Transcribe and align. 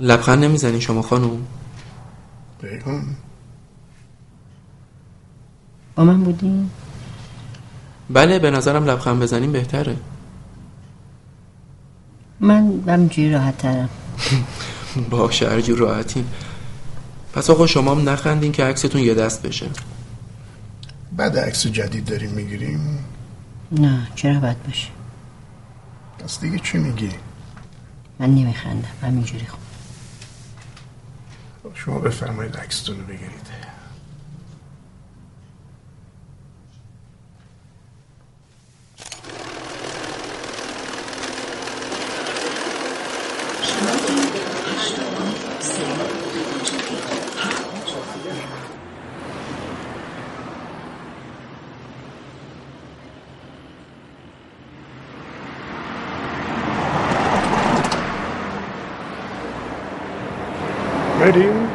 لبخند 0.00 0.44
نمی‌زنی 0.44 0.80
شما 0.80 1.02
خانم؟ 1.02 1.46
بیگم 2.62 3.02
با 5.94 6.04
من 6.04 6.24
بودی؟ 6.24 6.70
بله 8.10 8.38
به 8.38 8.50
نظرم 8.50 8.84
لبخند 8.84 9.20
بزنیم 9.22 9.52
بهتره. 9.52 9.96
من 12.40 12.82
همینجوری 12.88 13.32
راحت 13.32 13.58
ترم. 13.58 13.88
باشه 15.10 15.50
هر 15.50 15.60
جور 15.60 15.78
راحتین. 15.78 16.24
پس 17.32 17.50
آقا 17.50 17.66
شما 17.66 17.94
هم 17.94 18.08
نخندین 18.08 18.52
که 18.52 18.64
عکستون 18.64 19.02
یه 19.02 19.14
دست 19.14 19.42
بشه. 19.42 19.66
بعد 21.16 21.38
عکس 21.38 21.66
جدید 21.66 22.04
داریم 22.04 22.30
می‌گیریم؟ 22.30 22.98
نه 23.72 24.08
چرا 24.14 24.40
بد 24.40 24.56
باشه؟ 24.66 24.88
پس 26.18 26.40
دیگه 26.40 26.58
چی 26.58 26.78
میگی؟ 26.78 27.10
من 28.18 28.34
نمیخندم 28.34 28.88
همینجوری 29.02 29.46
خوب. 29.46 29.67
شما 31.74 31.98
بفرمایید 31.98 32.56
عکستون 32.56 33.00
رو 33.00 33.06
بگیرید 33.06 33.48
بریم 61.20 61.68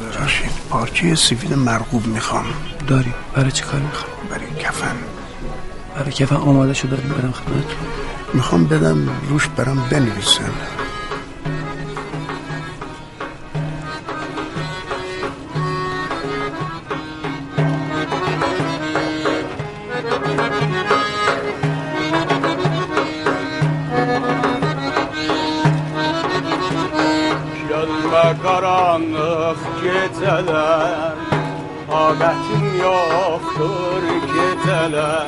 ببخشید 0.00 0.50
پارچه 1.04 1.16
سفید 1.16 1.54
مرغوب 1.54 2.06
می‌خوام. 2.06 2.44
داریم 2.88 3.14
برای 3.34 3.52
چه 3.52 3.64
کار 3.64 3.80
می‌خوام 3.80 4.10
برای 4.30 4.46
کفن. 4.62 4.96
برای 5.96 6.12
کفن 6.12 6.36
آماده 6.36 6.74
شد 6.74 6.88
داریم 6.88 7.08
بدم 7.08 7.32
خدمتتون 7.32 7.86
می‌خوام 8.34 8.64
بدم 8.64 9.08
روش 9.28 9.48
برام 9.56 9.88
بنویسن 9.90 10.52
Gözümə 27.74 28.26
qaranlıq 28.44 29.60
ماتین 32.14 32.74
یافتور 32.74 34.02
که 34.20 34.68
تلا 34.68 35.26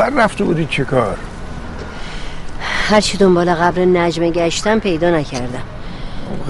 اونور 0.00 0.24
رفته 0.24 0.44
بودی 0.44 0.66
چه 0.66 0.84
کار؟ 0.84 1.16
هرچی 2.88 3.18
دنبال 3.18 3.54
قبر 3.54 3.84
نجمه 3.84 4.30
گشتم 4.30 4.78
پیدا 4.78 5.10
نکردم. 5.10 5.62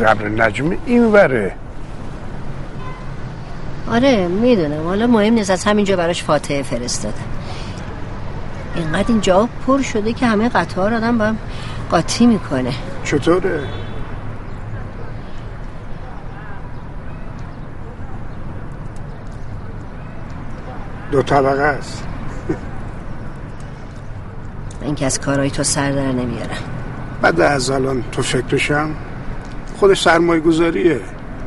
قبر 0.04 0.28
نجم 0.28 0.76
این 0.86 1.04
وره 1.04 1.54
آره 3.90 4.28
می‌دونم. 4.28 4.86
حالا 4.86 5.06
مهم 5.06 5.34
نیست 5.34 5.50
از 5.50 5.64
همینجا 5.64 5.96
براش 5.96 6.24
فاتحه 6.24 6.62
فرستادم. 6.62 7.14
اینقدر 8.74 9.08
اینجا 9.08 9.48
پر 9.66 9.82
شده 9.82 10.12
که 10.12 10.26
همه 10.26 10.48
قطار 10.48 10.94
آدم 10.94 11.18
با 11.18 11.24
هم 11.24 11.38
قاطی 11.90 12.26
می‌کنه. 12.26 12.72
چطوره؟ 13.04 13.60
دو 21.12 21.22
طبقه 21.22 21.62
است. 21.62 22.04
من 24.90 24.96
که 24.96 25.06
از 25.06 25.20
کارهای 25.20 25.50
تو 25.50 25.62
سر 25.62 25.92
در 25.92 26.12
نمیارم 26.12 26.58
بعد 27.22 27.40
از 27.40 27.70
الان 27.70 28.04
تو 28.12 28.22
فکرشم 28.22 28.90
خودش 29.76 30.02
سرمایه 30.02 30.40
گذاریه 30.40 31.00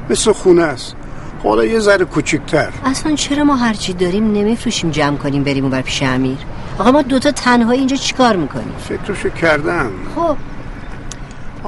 مثل 0.10 0.32
خونه 0.32 0.64
است. 0.64 0.96
حالا 1.44 1.66
یه 1.66 1.80
ذره 1.80 2.06
کوچیکتر. 2.06 2.70
اصلا 2.86 3.16
چرا 3.16 3.44
ما 3.44 3.56
هرچی 3.56 3.94
داریم 3.94 4.32
نمیفروشیم 4.32 4.92
جمع 4.92 5.18
کنیم 5.18 5.44
بریم 5.44 5.64
اونور 5.64 5.82
پیش 5.82 6.04
امیر؟ 6.04 6.38
آقا 6.80 6.92
ما 6.92 7.02
دوتا 7.02 7.32
تنها 7.32 7.72
اینجا 7.72 7.96
چیکار 7.96 8.36
می‌کنیم؟ 8.36 8.74
فکرشو 8.90 9.30
کردم. 9.30 9.92
خب. 10.16 10.38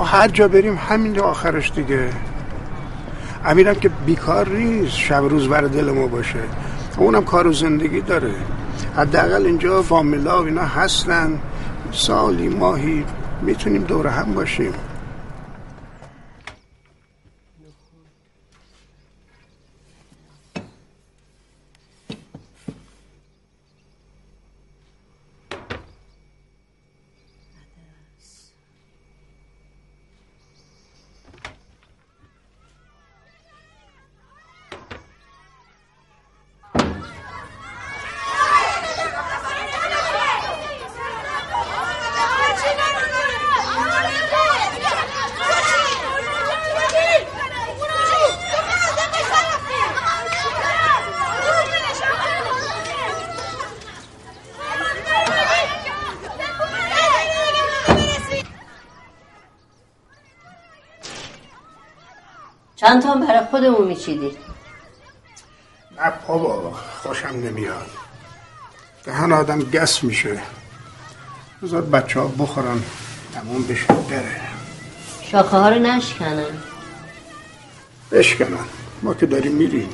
هر 0.06 0.28
جا 0.28 0.48
بریم 0.48 0.80
همین 0.90 1.20
آخرش 1.20 1.72
دیگه. 1.76 2.10
امیرم 3.46 3.76
که 3.76 3.90
بیکار 4.06 4.50
نیست 4.50 4.96
شب 4.96 5.24
روز 5.30 5.48
بر 5.48 5.62
دل 5.62 5.92
ما 5.92 6.08
باشه. 6.08 6.40
اونم 6.98 7.24
کار 7.24 7.48
و 7.48 7.54
زندگی 7.54 8.02
داره. 8.02 8.32
حداقل 8.98 9.46
اینجا 9.46 9.82
فامیلا 9.82 10.42
و 10.42 10.46
اینا 10.46 10.62
هستن. 10.62 11.40
سالی 11.96 12.50
ماهی 12.50 13.04
می‌تونیم 13.42 13.84
دور 13.84 14.08
هم 14.08 14.34
باشیم. 14.34 14.74
چند 62.86 63.02
تا 63.02 63.16
برای 63.16 63.46
خودمون 63.46 63.88
میچیدی 63.88 64.38
نه 65.98 66.14
بابا 66.28 66.72
خوشم 66.72 67.28
نمیاد. 67.28 67.90
دهن 69.04 69.32
آدم 69.32 69.60
گس 69.60 70.04
میشه. 70.04 70.42
بذار 71.64 71.82
بچه 71.82 72.20
ها 72.20 72.28
بخورن 72.28 72.84
تمام 73.34 73.68
بشه 73.68 73.88
بره. 73.94 74.42
شاخه 75.22 75.58
ها 75.58 75.70
رو 75.70 75.80
نشکنن. 75.80 76.46
بشکنن. 78.12 78.66
ما 79.02 79.14
که 79.14 79.26
داریم 79.26 79.52
میریم. 79.52 79.90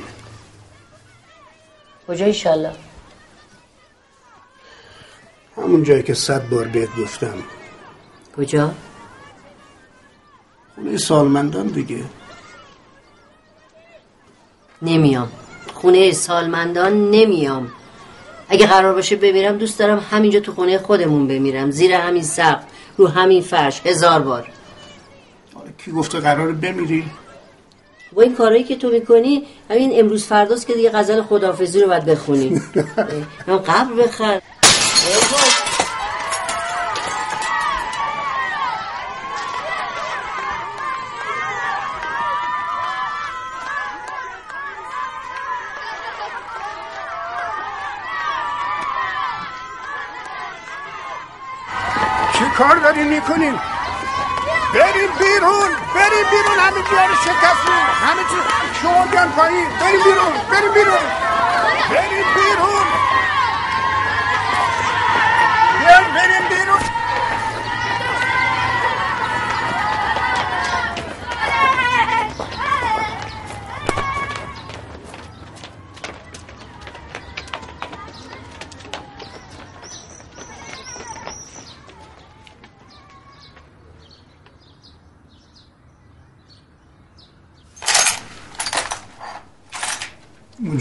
کجا 2.08 2.24
ایشالله؟ 2.26 2.72
همون 5.56 5.82
جایی 5.82 6.02
که 6.02 6.14
صد 6.14 6.48
بار 6.48 6.68
بهت 6.68 6.96
گفتم. 6.96 7.34
کجا؟ 8.36 8.74
خونه 10.74 10.96
سالمندان 10.96 11.66
دیگه. 11.66 12.04
نمیام. 14.82 15.28
خونه 15.74 16.12
سالمندان 16.12 17.10
نمیام. 17.10 17.72
اگه 18.48 18.66
قرار 18.66 18.94
باشه 18.94 19.16
بمیرم 19.16 19.56
دوست 19.58 19.78
دارم 19.78 20.06
همینجا 20.10 20.40
تو 20.40 20.52
خونه 20.52 20.78
خودمون 20.78 21.28
بمیرم. 21.28 21.70
زیر 21.70 21.92
همین 21.92 22.22
سقف 22.22 22.62
رو 22.96 23.08
همین 23.08 23.42
فرش 23.42 23.80
هزار 23.84 24.20
بار. 24.20 24.48
کی 25.84 25.92
گفته 25.92 26.20
قرار 26.20 26.52
بمیری؟ 26.52 27.04
با 28.12 28.22
این 28.22 28.34
کارهایی 28.34 28.64
که 28.64 28.76
تو 28.76 28.88
می‌کنی 28.88 29.42
همین 29.70 29.90
امروز 29.94 30.24
فرداست 30.24 30.66
که 30.66 30.74
دیگه 30.74 30.90
غزل 30.90 31.22
خدافزی 31.22 31.80
رو 31.80 31.88
باید 31.88 32.04
بخونی. 32.04 32.62
هم 33.48 33.56
قبر 33.56 33.94
بخر 33.94 34.40
کار 52.62 52.76
دارین 52.76 53.08
می‌کنین. 53.08 53.58
بریم 54.74 55.10
بیرون 55.18 55.70
بریم 55.94 56.26
بیرون 56.30 56.58
همه 56.58 56.82
جا 56.90 57.06
رو 57.06 57.14
شکستیم 57.14 57.84
همه 58.06 58.22
چی 58.30 58.36
شما 58.82 59.06
بیان 59.06 59.28
پایین. 59.28 59.68
بریم 59.80 60.02
بیرون 60.04 60.32
بریم 60.50 60.72
بیرون. 60.72 61.04
بریم 61.90 62.26
بیرون. 62.34 62.86
بیان 65.80 66.04
بریم 66.14 66.48
بیرون. 66.48 66.61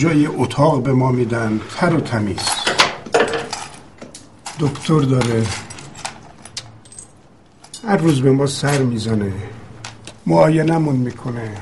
اونجا 0.03 0.19
یه 0.19 0.29
اتاق 0.37 0.83
به 0.83 0.93
ما 0.93 1.11
میدن 1.11 1.61
تر 1.77 1.93
و 1.93 1.99
تمیز. 1.99 2.49
دکتر 4.59 4.99
داره. 4.99 5.45
هر 7.87 7.97
روز 7.97 8.21
به 8.21 8.31
ما 8.31 8.45
سر 8.45 8.77
می‌زنه. 8.77 9.33
معاینمون 10.25 10.95
می‌کنه. 10.95 11.57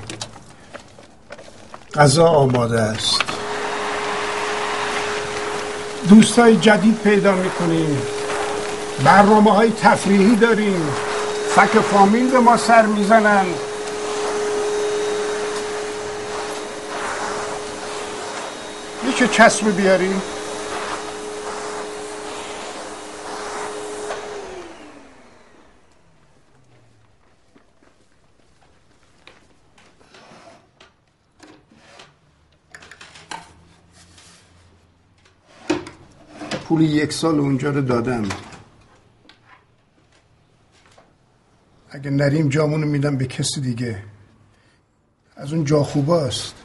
غذا 1.94 2.28
آماده 2.28 2.82
است. 2.82 3.22
دوستای 6.10 6.58
جدید 6.58 6.98
پیدا 6.98 7.36
می‌کنیم. 7.36 7.98
برنامه 9.04 9.54
های 9.54 9.72
تفریحی 9.72 10.36
داریم. 10.36 10.82
فک 11.56 11.80
فامیل 11.80 12.32
به 12.32 12.40
ما 12.40 12.58
سر 12.58 12.86
می‌زنن. 12.86 13.46
میشه 19.22 19.34
چسب 19.34 19.76
بیاری؟ 19.76 20.14
پول 36.68 36.82
یک 36.82 37.14
سال 37.14 37.40
اونجا 37.40 37.70
رو 37.70 37.82
دادم. 37.82 38.30
اگه 41.90 42.10
نریم 42.10 42.50
جامونو 42.50 42.88
میدم 42.88 43.18
به 43.18 43.26
کسی 43.26 43.62
دیگه. 43.62 44.04
از 45.36 45.54
اون 45.54 45.64
جا 45.64 45.84
خوباست 45.84 46.59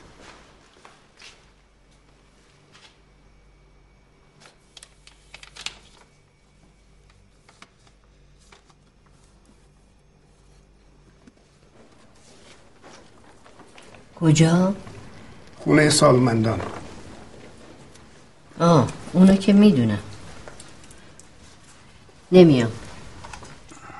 کجا؟ 14.20 14.74
خونه 15.58 15.90
سالمندان. 15.90 16.60
آه 18.60 18.88
اونو 19.12 19.36
که 19.36 19.52
می‌دونم. 19.52 19.98
نمیام. 22.32 22.70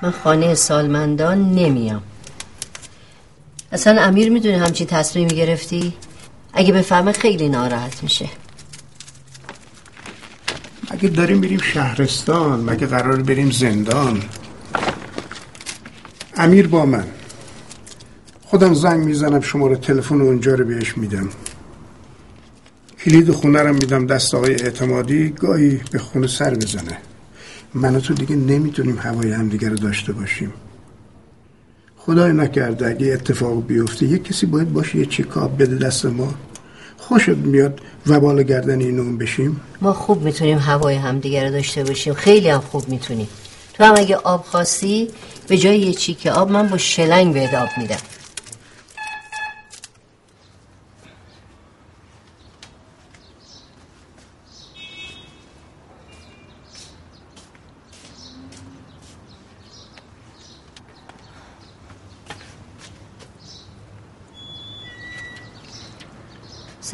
من 0.01 0.11
خانه 0.11 0.55
سالمندان 0.55 1.51
نمیام. 1.51 2.03
اصلا 3.71 4.01
امیر 4.01 4.29
می‌دونه 4.29 4.57
همچین 4.57 4.87
تصمیمی 4.87 5.35
گرفتی؟ 5.35 5.93
اگه 6.53 6.73
بفهمه 6.73 7.11
خیلی 7.11 7.49
ناراحت 7.49 8.03
میشه. 8.03 8.29
مگه 10.91 11.09
داریم 11.09 11.41
بریم 11.41 11.59
شهرستان؟ 11.59 12.59
مگه 12.59 12.87
قرار 12.87 13.21
بریم 13.21 13.51
زندان؟ 13.51 14.23
امیر 16.37 16.67
با 16.67 16.85
من. 16.85 17.07
خودم 18.45 18.73
زنگ 18.73 19.03
می‌زنم 19.03 19.41
شماره 19.41 19.75
تلفن 19.75 20.21
اونجا 20.21 20.55
رو 20.55 20.65
بهش 20.65 20.97
میدم. 20.97 21.29
کلید 23.03 23.31
خونه 23.31 23.61
رو 23.61 23.73
میدم 23.73 24.07
دست 24.07 24.35
آقای 24.35 24.51
اعتمادی 24.51 25.29
گاهی 25.29 25.79
به 25.91 25.99
خونه 25.99 26.27
سر 26.27 26.53
بزنه. 26.53 26.97
من 27.73 27.95
و 27.95 27.99
تو 27.99 28.13
دیگه 28.13 28.35
نمی‌تونیم 28.35 28.97
هوای 28.97 29.31
همدیگه 29.31 29.69
رو 29.69 29.75
داشته 29.75 30.13
باشیم. 30.13 30.53
خدای 31.97 32.33
نکرده 32.33 32.87
اگه 32.87 33.13
اتفاق 33.13 33.67
بیفته 33.67 34.05
یه 34.05 34.17
کسی 34.17 34.45
باید 34.45 34.73
باشه 34.73 34.97
یه 34.97 35.05
چیکاب 35.05 35.61
بده 35.61 35.75
دست 35.75 36.05
ما. 36.05 36.33
خوشت 36.97 37.29
میاد 37.29 37.81
وبال 38.07 38.43
گردن 38.43 38.79
این 38.79 38.99
اون 38.99 39.17
بشیم. 39.17 39.61
ما 39.81 39.93
خوب 39.93 40.23
می‌تونیم 40.23 40.57
هوای 40.57 40.95
همدیگه 40.95 41.43
رو 41.43 41.51
داشته 41.51 41.83
باشیم. 41.83 42.13
خیلی 42.13 42.49
هم 42.49 42.59
خوب 42.59 42.89
می‌تونیم. 42.89 43.27
تو 43.73 43.83
هم 43.83 43.93
اگه 43.97 44.15
آب 44.15 44.45
خواستی 44.45 45.07
به 45.47 45.57
جای 45.57 45.79
یه 45.79 45.93
چیک 45.93 46.27
آب 46.27 46.51
من 46.51 46.67
با 46.67 46.77
شلنگ 46.77 47.33
بهت 47.33 47.53
آب 47.53 47.69
میدم. 47.77 47.97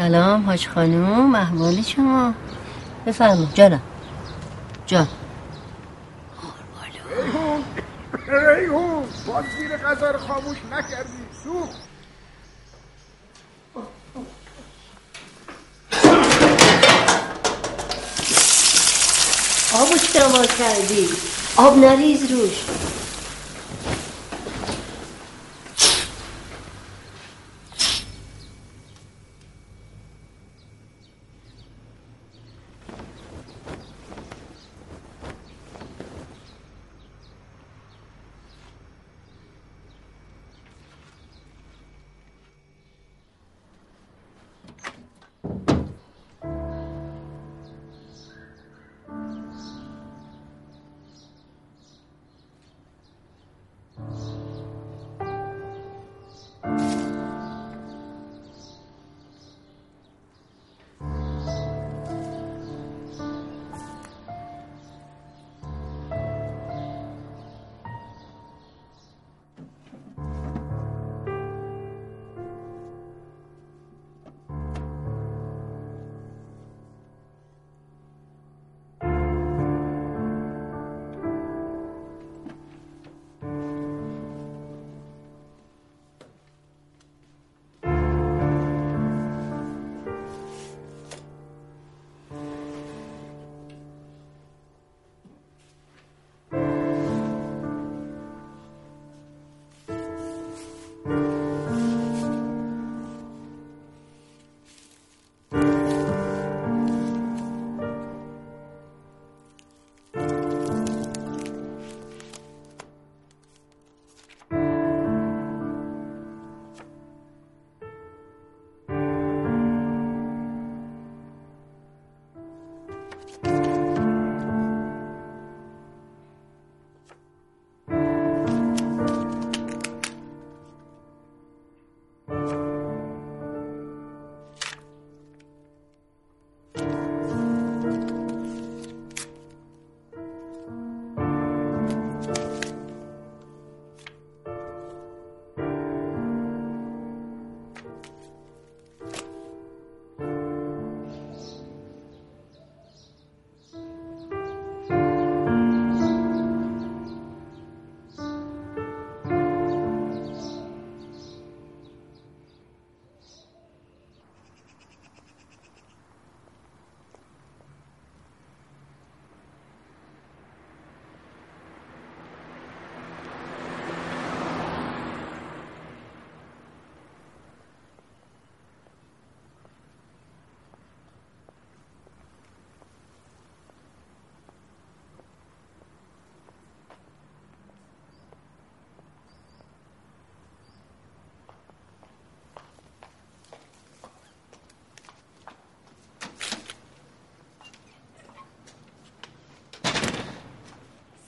سلام 0.01 0.46
حاج 0.46 0.67
خانوم 0.67 1.36
احوال 1.36 1.81
شما. 1.81 2.34
بفرما 3.08 3.48
جانم. 3.53 3.81
جان. 4.86 5.08
ریحون 8.27 9.03
باز 9.27 9.46
زیر 9.58 9.77
غذا 9.77 10.12
رو 10.12 10.20
خاموش 10.20 10.58
نکردی. 10.72 11.24
سوخت 11.43 11.77
آبش 19.74 20.13
باز 20.13 20.48
کردی. 20.60 21.10
آب 21.55 21.77
نریز 21.77 22.31
روش. 22.31 22.81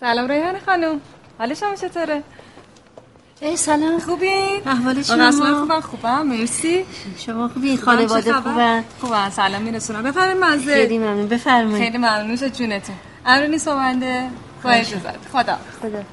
سلام 0.04 0.28
ریحان 0.28 0.60
خانم. 0.60 1.02
حال 1.40 1.54
شما 1.54 1.76
چطوره؟ 1.76 2.24
ای 3.42 3.58
سلام. 3.58 4.00
خوبی؟ 4.00 4.62
احوال 4.66 5.04
شما 5.04 5.32
شما؟ 5.32 5.60
خوبم 5.60 5.82
خوبم. 5.82 6.28
مرسی. 6.28 6.86
شما 7.18 7.48
خوبی؟ 7.48 7.78
خانواده 7.78 8.34
خوبن؟ 8.34 8.84
خوبن 9.02 9.30
سلام 9.30 9.62
میرسونم. 9.62 10.04
بفرمایید 10.04 10.44
مزه. 10.44 10.74
خیلی 10.74 10.98
ممنون. 10.98 11.28
بفرمایید. 11.28 11.84
خیلی 11.84 11.98
ممنون 11.98 12.28
نوش 12.28 12.44
جونتون. 12.44 12.96
امرونی 13.26 13.58
صبحنده 13.58 14.30
با 14.64 14.70
اجازت 14.70 15.28
خدا. 15.34 15.58
خدا. 15.82 16.04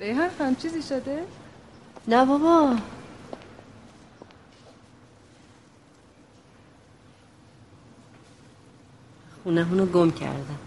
ریحان 0.00 0.28
خانم 0.38 0.56
چیزی 0.56 0.82
شده؟ 0.82 1.24
نه 2.08 2.24
بابا. 2.24 2.76
خونه 9.62 9.80
رو 9.80 9.86
گم 9.86 10.10
کردم. 10.10 10.58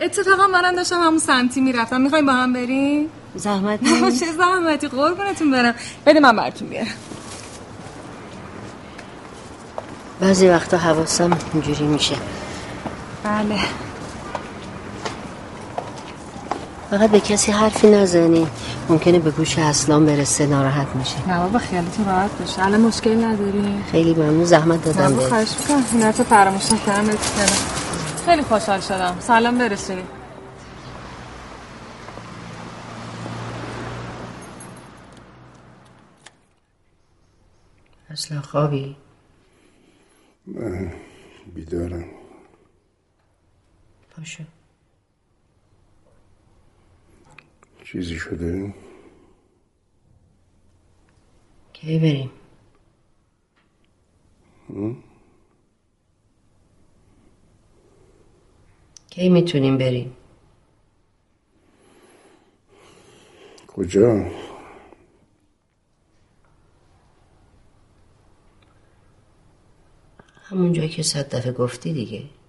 اتفاقا 0.00 0.46
منم 0.46 0.76
داشتم 0.76 1.00
همون 1.00 1.18
سمتی 1.18 1.60
می‌رفتم. 1.60 2.00
می‌خوایم 2.00 2.26
با 2.26 2.32
هم 2.32 2.52
بریم؟ 2.52 3.08
زحمت 3.34 3.80
چه 4.20 4.32
زحمتی. 4.32 4.88
قربونتون 4.88 5.50
برم. 5.50 5.74
بده 6.06 6.20
من 6.20 6.36
براتون 6.36 6.68
بیارم. 6.68 6.88
بعضی 10.20 10.48
وقتا 10.48 10.78
حواسم 10.78 11.38
اینجوری 11.52 11.84
میشه. 11.84 12.16
بله. 13.24 13.58
فقط 16.90 17.10
به 17.10 17.20
کسی 17.20 17.52
حرفی 17.52 17.90
نزنی. 17.90 18.46
ممکنه 18.88 19.18
به 19.18 19.30
گوش 19.30 19.58
اسلام 19.58 20.06
برسه 20.06 20.46
ناراحت 20.46 20.96
میشه 20.96 21.28
نه 21.28 21.38
بابا 21.38 21.58
خیالتون 21.58 22.06
راحت 22.06 22.30
باشه. 22.38 22.64
الان 22.64 22.80
مشکل 22.80 23.24
نداری؟ 23.24 23.84
خیلی 23.92 24.14
ممنون 24.14 24.44
زحمت 24.44 24.84
دادم 24.84 25.16
بهت. 25.16 25.28
خواهش 25.28 25.48
می‌کنم. 25.60 25.84
اینا 25.92 26.12
تو 26.12 26.24
فراموش 26.24 26.72
نکردم. 26.72 27.16
خیلی 28.26 28.42
خوشحال 28.42 28.80
شدم. 28.80 29.16
سلام 29.20 29.58
برسونی 29.58 30.02
اصلا 38.10 38.40
خوابی؟ 38.40 38.96
من 40.46 40.92
بیدارم. 41.54 42.04
پاشو. 44.16 44.44
چیزی 47.92 48.18
شده؟ 48.18 48.74
کی 51.72 51.98
بریم؟ 51.98 52.30
کی 59.10 59.28
می‌تونیم 59.28 59.78
بریم؟ 59.78 60.16
کجا؟ 63.66 64.30
همون 70.42 70.72
جایی 70.72 70.88
که 70.88 71.02
صد 71.02 71.34
دفعه 71.34 71.52
گفتی 71.52 71.92
دیگه 71.92 72.40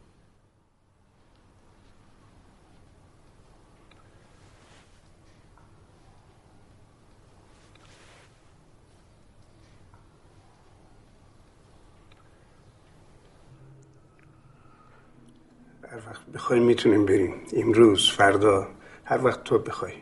هر 15.92 16.00
بخوای 16.52 16.64
می‌تونیم 16.64 17.06
بریم. 17.06 17.34
امروز 17.54 18.10
فردا 18.10 18.68
هر 19.06 19.26
وقت 19.26 19.44
تو 19.44 19.60
بخوای. 19.60 19.94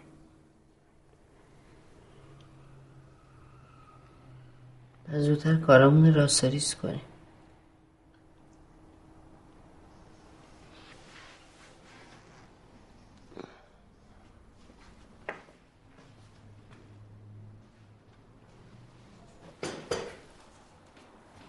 زودتر 5.08 5.56
کارامون 5.56 6.06
رو 6.06 6.22
راستاریس 6.22 6.76
کنیم. 6.76 7.02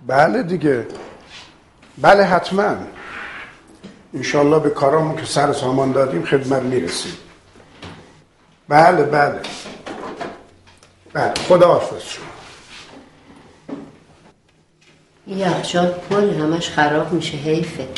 بله 0.07 0.43
دیگه. 0.43 0.87
بله 1.99 2.25
حتما. 2.25 3.00
انشالله 4.15 4.59
به 4.59 4.71
کارامون 4.71 5.17
که 5.17 5.25
سر 5.25 5.53
سامان 5.53 5.93
دادیم 5.93 6.25
خدمت 6.25 6.63
می‌رسیم. 6.63 7.13
بله 8.69 9.03
بله. 9.03 9.41
بله 11.13 11.35
خدا 11.49 11.69
حافظ 11.69 12.03
شما. 12.03 12.25
یخچال 15.27 15.95
کل 16.11 16.35
همش 16.35 16.69
خراب 16.69 17.13
میشه 17.13 17.37
حیفه. 17.37 17.89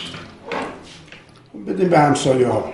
بدیم 1.67 1.89
به 1.89 1.99
همسایه 1.99 2.49
ها. 2.49 2.73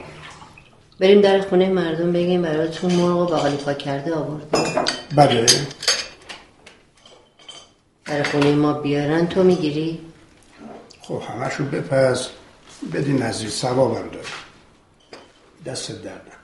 بریم 1.01 1.21
در 1.21 1.41
خونه 1.41 1.69
مردم 1.69 2.13
بگیم 2.13 2.43
براتون 2.43 2.93
مرغ 2.93 3.17
و 3.17 3.27
باقالی 3.27 3.57
پاک 3.57 3.79
کرده 3.79 4.15
آورده 4.15 4.59
بله. 5.17 5.47
در 8.05 8.23
خونه 8.23 8.55
ما 8.55 8.73
بیارن 8.73 9.27
تو 9.27 9.43
می‌گیری؟ 9.43 10.01
خب 11.01 11.23
همشو 11.29 11.65
بپز. 11.65 12.29
بدی 12.93 13.13
نظیر 13.13 13.51
ثوابم 13.51 14.09
داره 14.09 14.27
دست 15.67 16.03
درد 16.03 16.38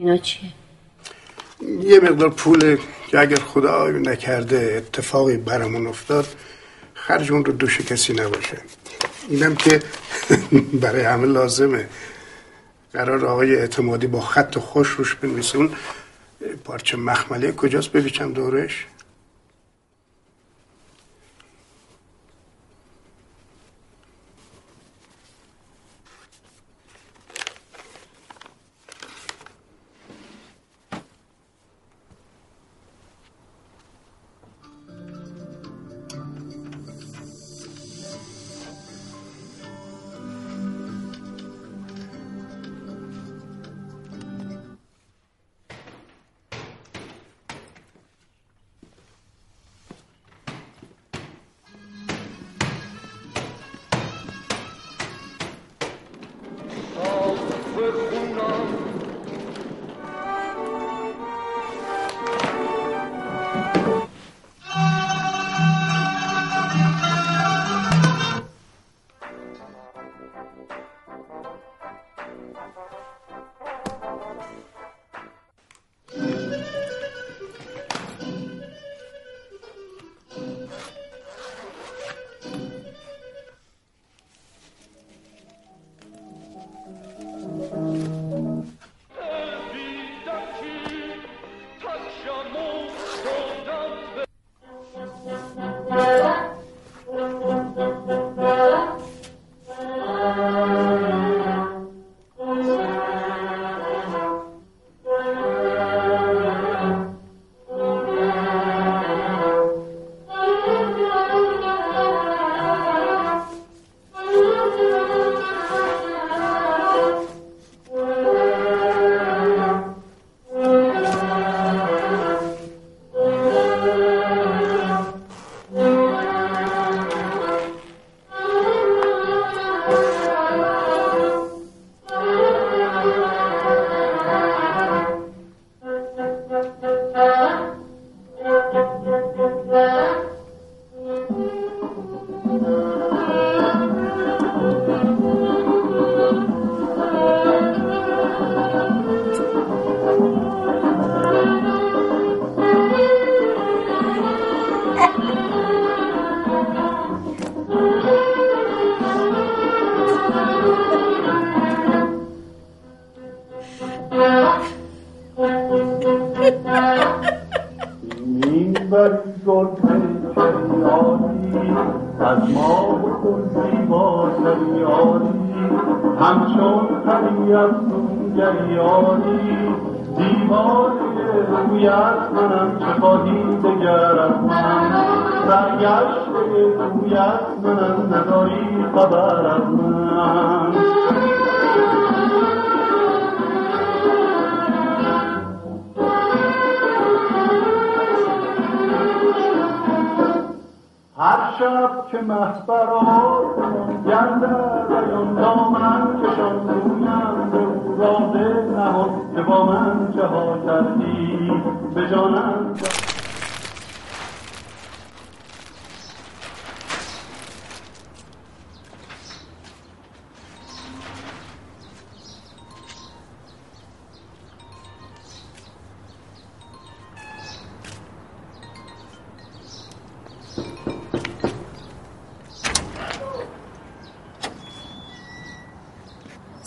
اینا 0.00 0.16
چیه؟ 0.16 0.52
یه 1.80 2.00
مقدار 2.00 2.30
پول 2.30 2.78
که 3.08 3.18
اگر 3.18 3.36
خدا 3.40 3.90
نکرده 3.90 4.74
اتفاقی 4.76 5.36
برامون 5.36 5.86
افتاد 5.86 6.26
خرج 6.94 7.32
اون 7.32 7.44
رو 7.44 7.52
دوش 7.52 7.80
کسی 7.80 8.12
نباشه. 8.12 8.58
اینم 9.28 9.54
که 9.54 9.80
برای 10.82 11.02
همه 11.02 11.26
لازمه. 11.26 11.88
قرار 12.92 13.26
آقای 13.26 13.56
اعتمادی 13.56 14.06
با 14.06 14.20
خط 14.20 14.58
خوش 14.58 14.88
روش 14.88 15.14
بنویسه. 15.14 15.58
اون 15.58 15.70
پارچه 16.64 16.96
مخمله 16.96 17.52
کجاست؟ 17.52 17.92
ببیچم 17.92 18.32
دورش. 18.32 18.86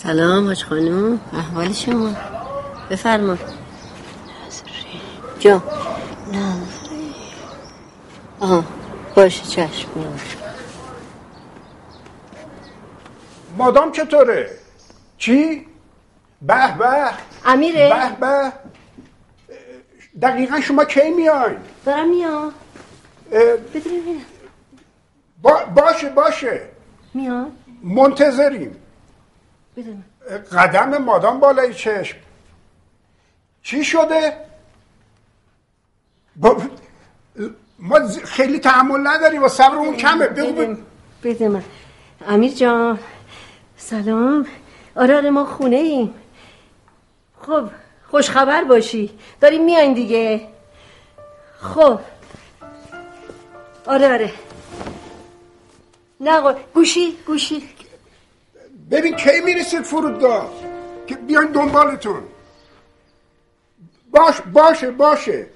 سلام 0.03 0.47
حاج 0.47 0.63
خانم 0.63 1.19
احوال 1.33 1.73
شما. 1.73 2.13
بفرما. 2.91 3.37
جا. 5.43 5.61
آها. 8.39 8.63
باشه 9.15 9.43
چشم. 9.45 9.89
مادام 13.57 13.91
چطوره؟ 13.91 14.49
چی؟ 15.17 15.67
به 16.41 16.77
به. 16.77 17.11
امیره. 17.45 17.89
به 17.89 18.27
به. 18.27 18.53
دقیقا 20.21 20.61
شما 20.61 20.85
کی 20.85 21.09
میاین؟ 21.09 21.57
دارم 21.85 22.09
میام. 22.09 22.53
با 25.41 25.65
باشه 25.75 26.09
باشه. 26.09 26.61
میام. 27.13 27.51
منتظریم. 27.83 28.75
بدونم. 29.77 30.03
قدم 30.51 30.97
مادام 30.97 31.39
بالای 31.39 31.73
چشم. 31.73 32.17
چی 33.61 33.83
شده؟ 33.83 34.52
با... 36.35 36.57
ما 37.79 38.07
خیلی 38.07 38.59
تحمل 38.59 39.07
نداریم 39.07 39.43
و 39.43 39.47
صبرمون 39.47 39.95
کمه. 39.95 40.27
بگو 40.27 40.53
بده, 40.53 40.77
بده 41.23 41.47
من. 41.49 41.63
امیر 42.27 42.51
جان. 42.51 42.99
سلام. 43.77 44.45
آره 44.95 45.15
آره 45.15 45.29
ما 45.29 45.45
خونه 45.45 45.75
ایم. 45.75 46.13
خب 47.41 47.69
خوش 48.11 48.29
خبر 48.29 48.63
باشی. 48.63 49.09
داریم 49.41 49.65
میاین 49.65 49.93
دیگه. 49.93 50.47
خب. 51.59 51.99
آره 53.85 54.13
آره. 54.13 54.31
نه 56.19 56.55
گوشی 56.73 57.17
گوشی. 57.27 57.69
ببین 58.91 59.15
کی 59.15 59.41
می‌رسید 59.45 59.81
فرودگاه؟ 59.81 60.49
که 61.07 61.15
بیاین 61.15 61.51
دنبالتون. 61.51 62.23
باش 64.11 64.41
باشه 64.41 64.91
باشه. 64.91 65.47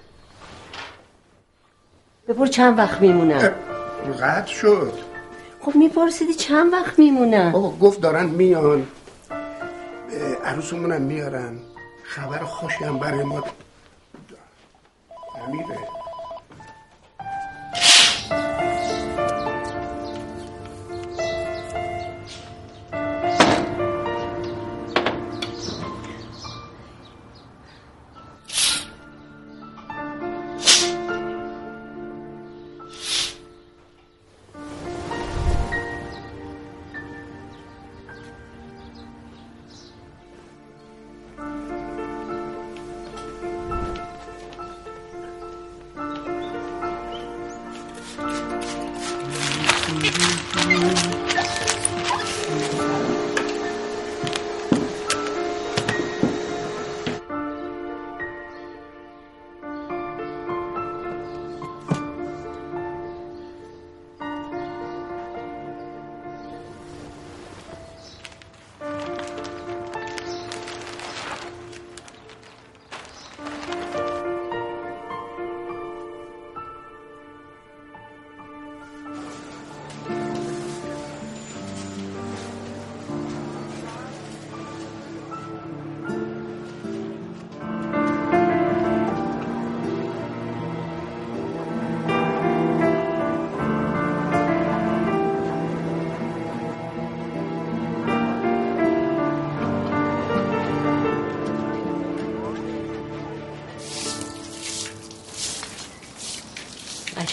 بپر 2.27 2.45
چند 2.45 2.77
وقت 2.77 3.01
میمونن 3.01 3.51
قطع 4.21 4.45
شد. 4.45 4.93
خب 5.61 5.75
میپرسیدی 5.75 6.33
چند 6.33 6.73
وقت 6.73 6.99
میمونن 6.99 7.51
بابا 7.51 7.69
گفت 7.69 8.01
دارن 8.01 8.25
میان. 8.25 8.87
عروسمونم 10.45 11.01
میارن. 11.01 11.59
خبر 12.03 12.37
خوشی 12.37 12.83
هم 12.83 12.99
برای 12.99 13.23
ما 13.23 13.43
امیره 15.47 15.77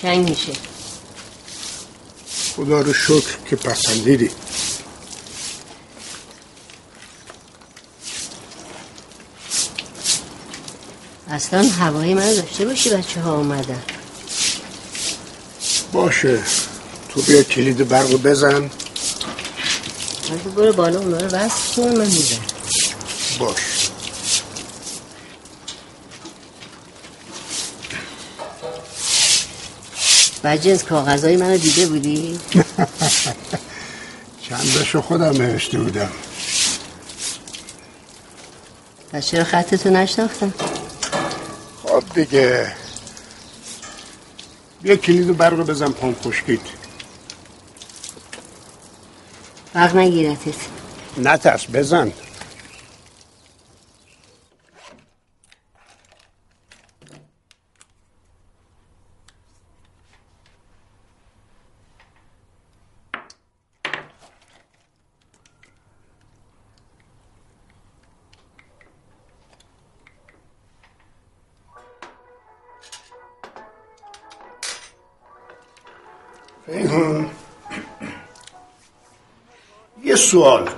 قشنگ 0.05 0.29
میشه. 0.29 0.53
خدا 2.57 2.81
رو 2.81 2.93
شکر 2.93 3.37
که 3.51 3.57
پسندیدی. 3.57 4.31
اصلا 11.31 11.63
هوای 11.63 12.15
من 12.15 12.35
داشته 12.35 12.65
باشی 12.65 12.91
بچه 12.91 13.21
ها 13.21 13.37
اومدن 13.37 13.83
باشه. 15.93 16.43
تو 17.09 17.23
بیا 17.23 17.43
کلید 17.43 17.89
برق 17.89 18.11
رو 18.11 18.19
بزن. 18.19 18.71
تو 20.45 20.51
برو 20.51 20.73
بالا 20.73 20.99
اونا 20.99 21.17
رو 21.17 21.29
بس 21.29 21.53
کن 21.77 21.83
من 21.83 22.07
میزن 22.07 22.39
باش. 23.39 23.74
بجنس 30.45 30.85
کاغذهای 30.85 31.37
منو 31.37 31.57
دیده 31.57 31.87
بودی؟ 31.87 32.39
چندشو 34.49 35.01
خودم 35.03 35.43
نوشته 35.43 35.79
بودم. 35.79 36.11
پس 39.13 39.27
چرا 39.27 39.45
خطتو 39.45 39.91
نشناختم؟ 39.91 40.55
خب 41.83 42.03
دیگه. 42.15 42.73
بیا 44.83 44.97
کلید 44.97 45.37
برق 45.37 45.53
رو 45.53 45.65
بزن 45.65 45.89
پام 45.89 46.17
خشکید 46.25 46.61
فرق 49.73 49.97
نگیرتت. 49.97 50.55
نترس 51.19 51.67
بزن. 51.73 52.13
سوال. 80.35 80.71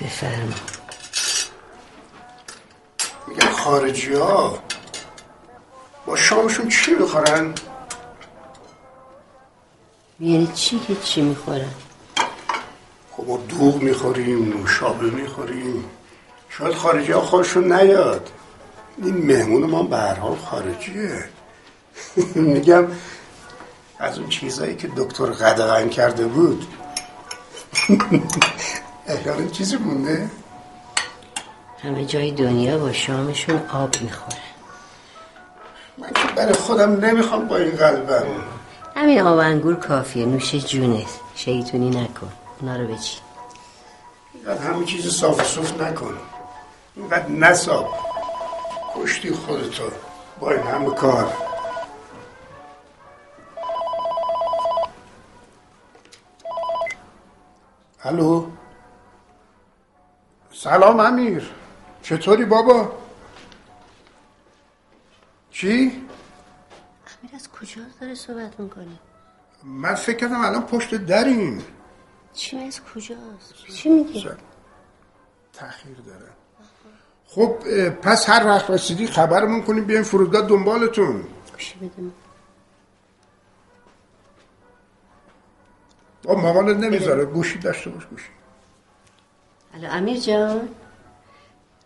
بفرما. 0.00 0.54
میگن 3.26 3.50
خارجی 3.50 4.14
ها 4.14 4.58
با 6.06 6.16
شامشون 6.16 6.68
چی 6.68 6.94
می‌خورن؟ 6.94 7.54
یعنی 10.20 10.48
چی 10.54 10.78
که 10.78 10.96
چی 11.04 11.22
می‌خورن؟ 11.22 11.70
خب 13.10 13.24
ما 13.26 13.36
دوغ 13.36 13.82
می‌خوریم 13.82 14.58
نوشابه 14.58 15.10
می‌خوریم. 15.10 15.84
شاید 16.48 16.74
خارجی 16.74 17.12
ها 17.12 17.20
خودشون 17.20 17.72
نیاد. 17.72 18.30
این 19.02 19.26
مهمون 19.26 19.70
ما 19.70 19.82
به 19.82 19.96
هر 19.96 20.14
حال 20.14 20.36
خارجیه. 20.36 21.24
میگم 22.34 22.86
از 23.98 24.18
اون 24.18 24.28
چیزایی 24.28 24.76
که 24.76 24.88
دکتر 24.96 25.26
قدغن 25.26 25.88
کرده 25.88 26.26
بود. 26.26 26.66
احیانا 29.12 29.46
چیزی 29.46 29.76
مونده. 29.76 30.30
همه 31.82 32.04
جای 32.04 32.30
دنیا 32.30 32.78
با 32.78 32.92
شامشون 32.92 33.66
آب 33.72 34.02
می‌خورن 34.02 34.38
من 35.98 36.08
که 36.08 36.32
برای 36.36 36.52
خودم 36.52 37.04
نمی‌خوام 37.04 37.48
با 37.48 37.56
این 37.56 37.76
قلبم. 37.76 38.26
همین 38.96 39.20
آب 39.20 39.38
انگور 39.38 39.76
کافیه 39.76 40.26
نوش 40.26 40.54
جونه. 40.54 41.06
شیطونی 41.34 41.90
نکن 41.90 42.32
اونا 42.60 42.76
رو 42.76 42.86
بچین. 42.86 43.20
اینقدر 44.34 44.62
همه 44.62 44.84
چیز 44.84 45.08
صاف 45.08 45.40
و 45.40 45.44
صوف 45.44 45.80
نکن. 45.80 46.18
اینقدر 46.96 47.28
نصاب. 47.28 47.88
کشتی 48.96 49.30
خودتو 49.30 49.82
با 50.40 50.50
این 50.50 50.62
همه 50.62 50.90
کار. 50.90 51.32
الو؟ 58.04 58.46
سلام 60.62 61.00
امیر. 61.00 61.50
چطوری 62.02 62.44
بابا؟ 62.44 62.92
چی؟ 65.50 65.70
امیر 65.70 67.34
از 67.34 67.48
کجا 67.50 67.82
داره 68.00 68.14
صحبت 68.14 68.60
می‌کنی؟ 68.60 68.98
من 69.64 69.94
فکر 69.94 70.16
کردم 70.16 70.40
الان 70.40 70.62
پشت 70.62 70.94
دریم. 70.94 71.64
چی؟ 72.34 72.58
از 72.58 72.80
کجاست؟ 72.80 73.54
چی 73.74 73.88
میگی؟ 73.88 74.28
تاخیر 75.52 75.96
داره. 76.06 76.28
خب 77.26 77.56
پس 77.90 78.30
هر 78.30 78.46
وقت 78.46 78.70
رسیدی 78.70 79.06
خبرمون 79.06 79.62
کنیم 79.62 79.84
بیایم 79.84 80.04
فرودگاه 80.04 80.46
دنبالتون. 80.48 81.24
مامانت 86.24 86.76
نمی‌ذاره. 86.76 87.24
گوشی 87.24 87.58
داشته 87.58 87.90
باش 87.90 88.06
گوشی. 88.06 88.28
الو 89.74 89.88
امیر 89.90 90.18
جان. 90.20 90.68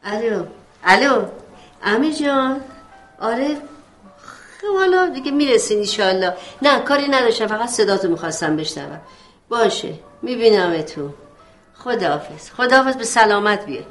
الو 0.05 0.45
الو 0.85 1.25
امیر 1.83 2.13
جان. 2.13 2.61
آره 3.21 3.57
خب 4.61 4.77
حالا 4.79 5.09
دیگه 5.09 5.31
می‌رسین 5.31 5.79
ایشالله 5.79 6.35
نه 6.63 6.81
کاری 6.81 7.09
نداشتم 7.09 7.47
فقط 7.47 7.69
صداتو 7.69 8.09
می‌خواستم 8.09 8.57
بشنوم. 8.57 9.01
باشه 9.49 9.95
می‌بینم 10.23 10.83
تو 10.83 11.11
خداحافظ. 11.75 12.51
خداحافظ 12.51 12.97
به 12.97 13.05
سلامت 13.05 13.67
بیا 13.67 13.83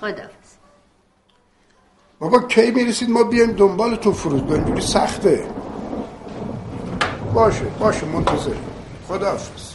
خداحافظ. 0.00 0.32
بابا 2.18 2.40
کی 2.40 2.70
می‌رسید 2.70 3.10
ما 3.10 3.22
بیایم 3.24 3.52
دنبال 3.52 3.96
تو 3.96 4.12
فرودگاه 4.12 4.54
اینجوری 4.54 4.80
سخته. 4.80 5.46
باشه 7.34 7.64
باشه 7.64 8.06
منتظر. 8.06 8.54
خداحافظ. 9.08 9.71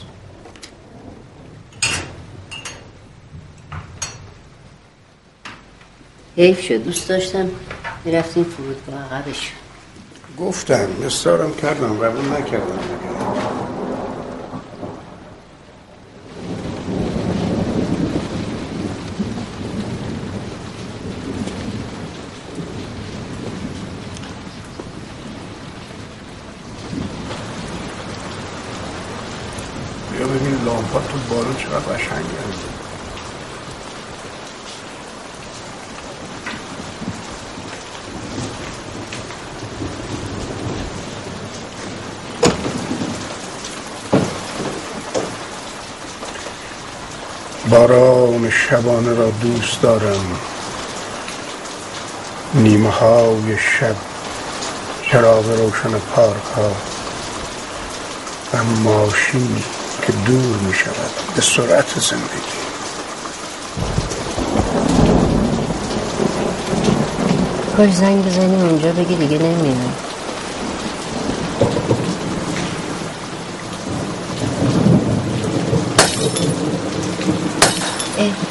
حیف 6.37 6.61
شد. 6.61 6.83
دوست 6.83 7.09
داشتم 7.09 7.49
می‌رفتیم 8.05 8.43
فرودگاه 8.43 9.13
عقبش. 9.13 9.51
گفتم 10.39 10.87
مستارم 11.05 11.53
کردم 11.55 11.97
قبول 11.97 12.25
نکردم 12.25 12.79
بیا 30.11 30.27
ببین 30.27 30.65
لامپا 30.65 30.99
تو 30.99 31.35
بارون 31.35 31.55
چقدر 31.55 31.93
قشنگه 31.93 32.27
باران 47.69 48.49
شبانه 48.69 49.13
را 49.13 49.29
دوست 49.29 49.81
دارم. 49.81 50.25
نیمه 52.53 52.89
های 52.89 53.57
شب 53.57 53.95
چراغ 55.11 55.45
روشن 55.49 55.99
پارک 55.99 56.43
ها 56.55 56.71
و 58.53 58.63
ماشینی 58.63 59.63
که 60.01 60.11
دور 60.11 60.57
می 60.57 60.73
شود 60.73 61.11
به 61.35 61.41
سرعت 61.41 61.99
زندگی. 61.99 62.57
کاش 67.77 67.93
زنگ 67.93 68.25
بزنیم 68.25 68.59
اونجا 68.59 68.91
بگی 68.91 69.15
دیگه 69.15 69.37
نمیام 69.37 69.93
اه. 78.17 78.47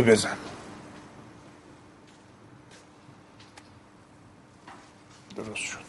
کلیدو 0.00 0.12
بزن. 0.12 0.36
درست 5.36 5.56
شد. 5.56 5.80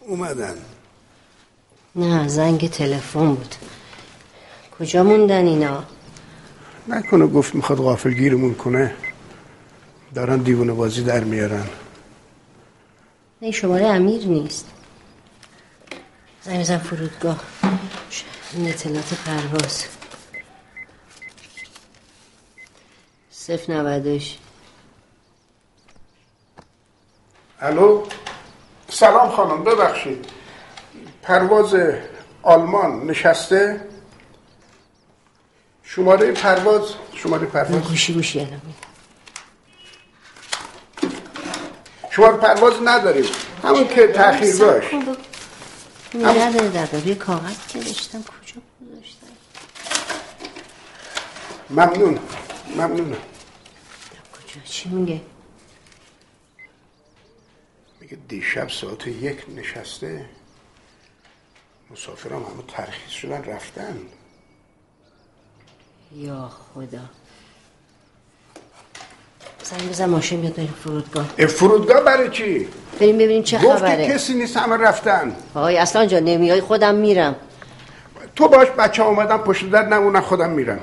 اومدن. 0.00 0.58
نه 1.94 2.28
زنگ 2.28 2.70
تلفن 2.70 3.34
بود. 3.34 3.54
کجا 4.78 5.02
موندن 5.02 5.46
اینا؟ 5.46 5.84
نکنه 6.88 7.26
گفت 7.26 7.54
می‌خواد 7.54 7.78
غافل 7.78 8.12
گیرمون 8.12 8.54
کنه. 8.54 8.94
دارن 10.14 10.38
دیوونه 10.38 10.72
بازی 10.72 11.02
در 11.04 11.24
میارن. 11.24 11.60
نه 11.60 11.66
این 13.40 13.52
شماره 13.52 13.86
امیر 13.86 14.26
نیست. 14.26 14.66
بزن 16.46 16.78
فرودگاه. 16.78 17.40
این 18.52 18.68
اطلاعات 18.68 19.14
پرواز. 19.26 19.84
صفر 23.30 23.72
نودش 23.72 24.38
الو؟ 27.60 28.06
سلام 28.88 29.30
خانم 29.30 29.64
ببخشید. 29.64 30.26
پرواز 31.22 31.74
آلمان 32.42 33.06
نشسته؟ 33.06 33.80
شماره 35.82 36.32
پرواز؟ 36.32 36.82
شماره 37.14 37.46
پرواز. 37.46 37.82
گوشی 37.82 38.14
گوشی 38.14 38.40
الان 38.40 38.60
شماره 42.16 42.36
پرواز 42.36 42.74
نداریم. 42.84 43.24
همون 43.62 43.88
که 43.88 44.06
تاخیر 44.06 44.56
بگو. 44.56 45.16
نداره 46.14 46.68
در 46.68 47.06
یه 47.06 47.14
کاغذ 47.14 47.56
نوشتم 47.74 48.22
کجا 48.22 48.60
گذاشتم؟ 48.80 49.26
ممنون. 51.70 52.18
ممنونم 52.76 53.16
کجا؟ 54.32 54.60
چی 54.64 54.88
میگه؟ 54.88 55.20
میگه 58.00 58.18
دیشب 58.28 58.68
ساعت 58.68 59.06
یک 59.06 59.44
نشسته. 59.56 60.28
مسافرام 61.90 62.42
همه 62.42 62.62
ترخیص 62.68 63.10
شدن 63.12 63.44
رفتن. 63.44 64.00
یا 66.12 66.48
خدا. 66.74 67.10
زنگ 69.78 69.88
بزن 69.88 70.06
ماشین 70.06 70.40
بیاد 70.40 70.54
بریم 70.54 70.74
فرودگاه. 70.84 71.26
اه، 71.38 71.46
فرودگاه 71.46 72.00
برای 72.00 72.30
چی؟ 72.30 72.68
بریم 73.00 73.18
ببینیم 73.18 73.42
چه 73.42 73.58
گفتی 73.58 73.78
خبره. 73.78 74.06
کسی 74.08 74.34
نیست 74.34 74.56
همه 74.56 74.76
رفتن. 74.76 75.36
آقای 75.54 75.78
اصلا 75.78 76.06
جا 76.06 76.18
نمیای 76.18 76.60
خودم 76.60 76.94
میرم. 76.94 77.36
تو 78.36 78.48
باش 78.48 78.68
بچه 78.68 79.02
اومدن 79.02 79.38
پشت 79.38 79.70
در 79.70 79.86
نمونن 79.88 80.20
خودم 80.20 80.50
میرم. 80.50 80.80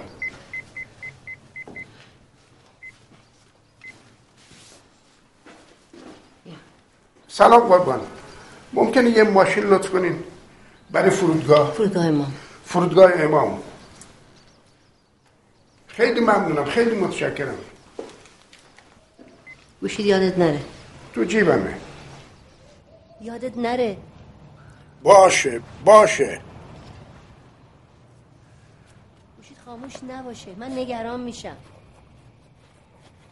سلام 7.27 7.59
قربان. 7.59 8.01
ممکنه 8.73 9.09
یه 9.09 9.23
ماشین 9.23 9.63
لطف 9.63 9.89
کنین 9.89 10.23
برای 10.91 11.09
فرودگاه؟ 11.09 11.71
فرودگاه 11.71 12.09
ما 12.09 12.27
فرودگاه 12.65 13.11
امام. 13.15 13.59
خیلی 15.87 16.19
ممنونم 16.19 16.65
خیلی 16.65 16.95
متشکرم. 16.95 17.55
گوشید 19.81 20.05
یادت 20.05 20.37
نره. 20.37 20.61
تو 21.13 21.23
جیبمه. 21.23 21.77
یادت 23.21 23.57
نره. 23.57 23.97
باشه 25.03 25.61
باشه. 25.85 26.41
گوشید 29.37 29.57
خاموش 29.65 29.93
نباشه. 30.09 30.55
من 30.55 30.71
نگران 30.71 31.19
میشم. 31.19 31.57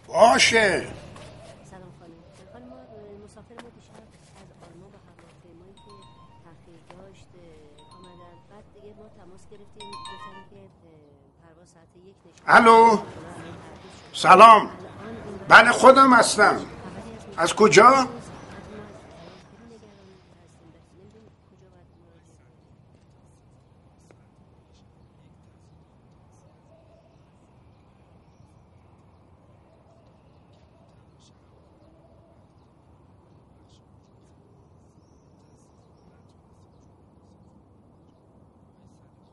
باشه. 0.08 0.88
سلام 1.72 1.92
خانم. 2.00 2.14
خانم 2.54 2.68
مسافر 3.26 3.56
ما 3.64 3.70
دیشب 3.76 4.04
از 4.42 4.50
آلمان 4.64 4.92
با 4.92 5.00
هواپیمایی 5.08 5.74
که 5.74 5.92
تاخیر 6.44 6.80
داشت 6.90 7.28
آمدن. 7.96 8.36
بعد 8.52 8.64
دیگه 8.74 8.96
ما 8.96 9.06
تماس 9.24 9.42
گرفتیم. 9.52 9.92
گفتن 9.92 10.40
که 10.50 10.60
پرواز 11.44 11.70
ساعت 11.74 11.88
یک 12.08 12.16
نشد 12.26 12.44
الو؟ 12.48 12.98
سلام. 14.14 14.77
بله 15.50 15.72
خودم 15.72 16.14
هستم. 16.14 16.60
از 17.38 17.54
کجا؟ 17.56 18.08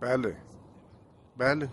بله. 0.00 0.36
بله. 1.36 1.68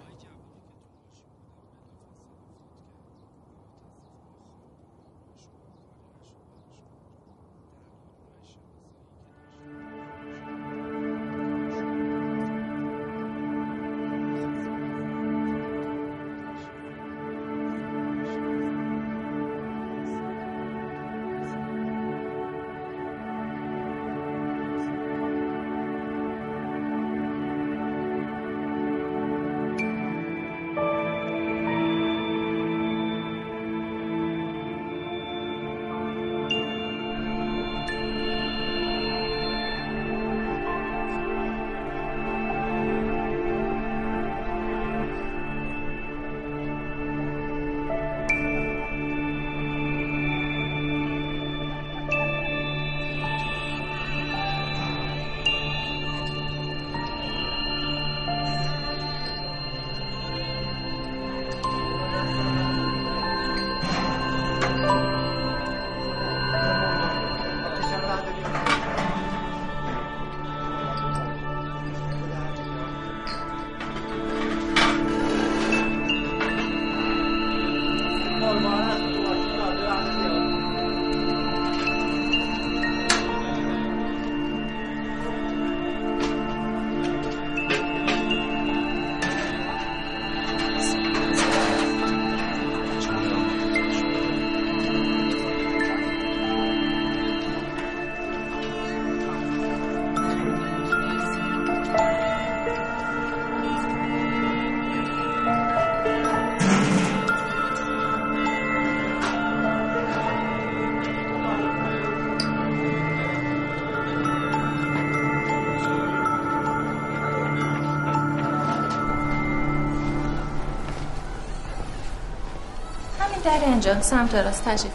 در 123.81 123.87
اینجا 123.89 124.01
سمت 124.01 124.35
راست 124.35 124.65
تشریف 124.65 124.93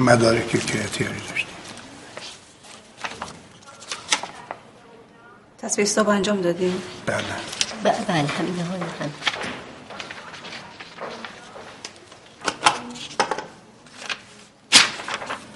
مدارکی 0.00 0.58
که 0.58 0.78
احتیاجی 0.78 1.20
داشتی 1.30 1.46
تصویر 5.58 5.86
صبح 5.86 6.08
انجام 6.08 6.40
دادیم؟ 6.40 6.82
بله. 7.06 7.24
بله 7.84 7.94
همین 8.14 8.54
های 8.60 8.80
هم 8.80 9.10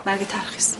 مرگ 0.07 0.27
ترخیص 0.27 0.75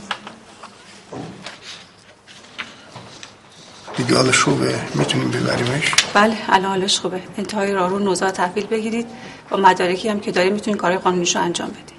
دیگه 3.97 4.17
حالش 4.17 4.39
خوبه؟ 4.39 4.81
می‌تونیم 4.95 5.31
ببریمش؟ 5.31 5.95
بله 6.15 6.37
الان 6.49 6.71
حالش 6.71 6.99
خوبه. 6.99 7.23
انتهای 7.39 7.73
راه 7.73 7.91
رو 7.91 7.99
نوزا 7.99 8.31
تحویل 8.31 8.67
بگیرید. 8.67 9.07
با 9.51 9.57
مدارکی 9.57 10.09
هم 10.09 10.21
که 10.21 10.33
داریم 10.33 10.53
می‌تونید 10.53 10.81
کارهای 10.81 11.03
قانونیشو 11.03 11.41
انجام 11.41 11.69
بدید 11.69 11.94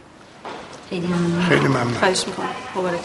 خیلی 0.90 1.08
ممنون. 1.08 1.42
خیلی 1.50 1.68
ممنون. 1.68 1.94
خواهش 1.94 2.28
می‌کنم. 2.28 2.50
مبارک 2.76 3.00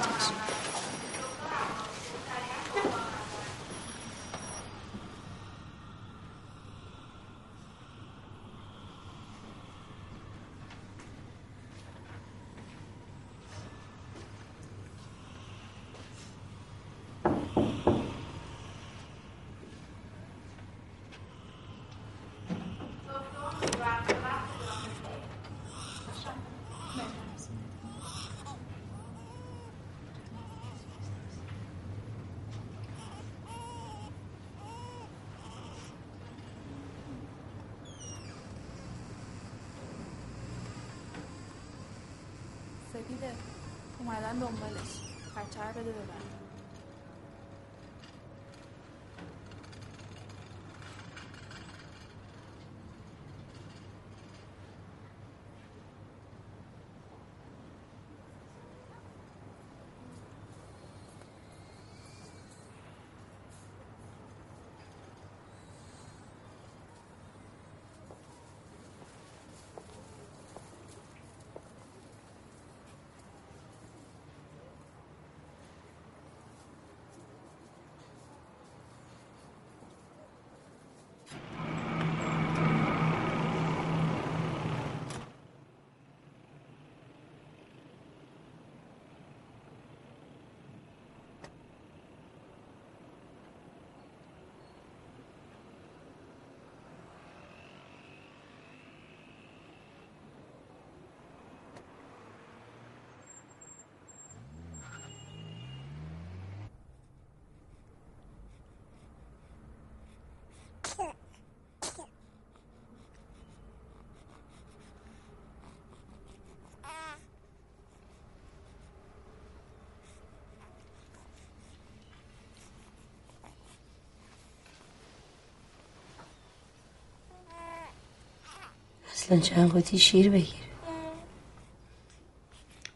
اصلا 129.30 129.40
چند 129.40 129.72
قوطی 129.72 129.98
شیر 129.98 130.30
بگیر. 130.30 130.54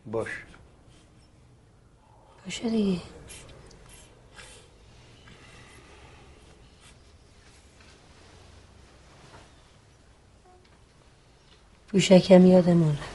باش. 0.07 0.29
باشه 2.45 2.71
دیگه. 2.71 3.01
بوشکم 11.93 12.47
یادمون 12.47 12.93
رفت. 12.93 13.14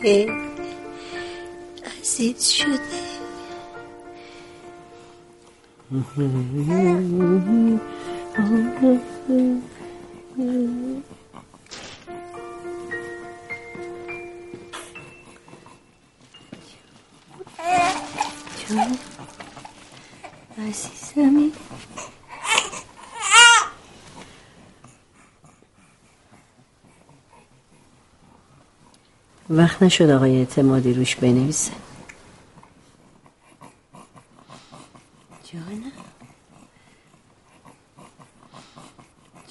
شده؟ 0.00 0.26
عزیز 2.00 2.48
شده. 2.48 3.00
جان 18.68 18.98
وقت 29.50 29.82
نشد 29.82 30.10
آقای 30.10 30.36
اعتمادی 30.38 30.94
روش 30.94 31.16
بنویسه. 31.16 31.72
جانم 35.52 35.92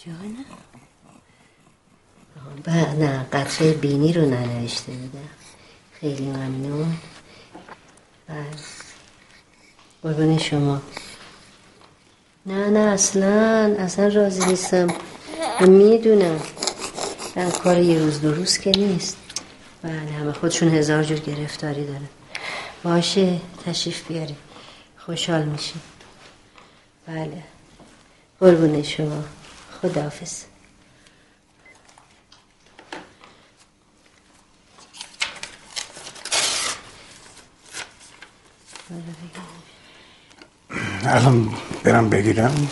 جانم 0.05 0.45
آه، 2.37 2.55
ب- 2.65 2.99
نه 2.99 3.23
قطره 3.33 3.73
بینی 3.73 4.13
رو 4.13 4.25
ننوشته 4.25 4.91
بودم 4.91 5.29
خیلی 5.93 6.25
ممنون. 6.25 6.97
بله. 8.27 8.45
قربان 10.03 10.37
شما. 10.37 10.81
نه 12.45 12.69
نه 12.69 12.79
اصلا 12.79 13.75
اصلا 13.79 14.07
راضی 14.07 14.45
نیستم. 14.45 14.87
من 15.61 15.69
می‌دونم. 15.69 16.39
کار 17.63 17.79
یه 17.79 17.99
روز 17.99 18.21
دو 18.21 18.35
روز 18.35 18.59
که 18.59 18.71
نیست. 18.71 19.18
بله 19.83 20.11
همه 20.11 20.33
خودشون 20.33 20.69
هزار 20.69 21.03
جور 21.03 21.19
گرفتاری 21.19 21.85
دارن. 21.87 22.09
باشه 22.83 23.41
تشریف 23.65 24.07
بیاری 24.07 24.35
خوشحال 24.97 25.43
میشیم. 25.43 25.81
بله. 27.07 27.43
قربون 28.39 28.83
شما. 28.83 29.23
خداحافظ. 29.81 30.43
الان 41.03 41.53
برم 41.83 42.09
بگیرم. 42.09 42.67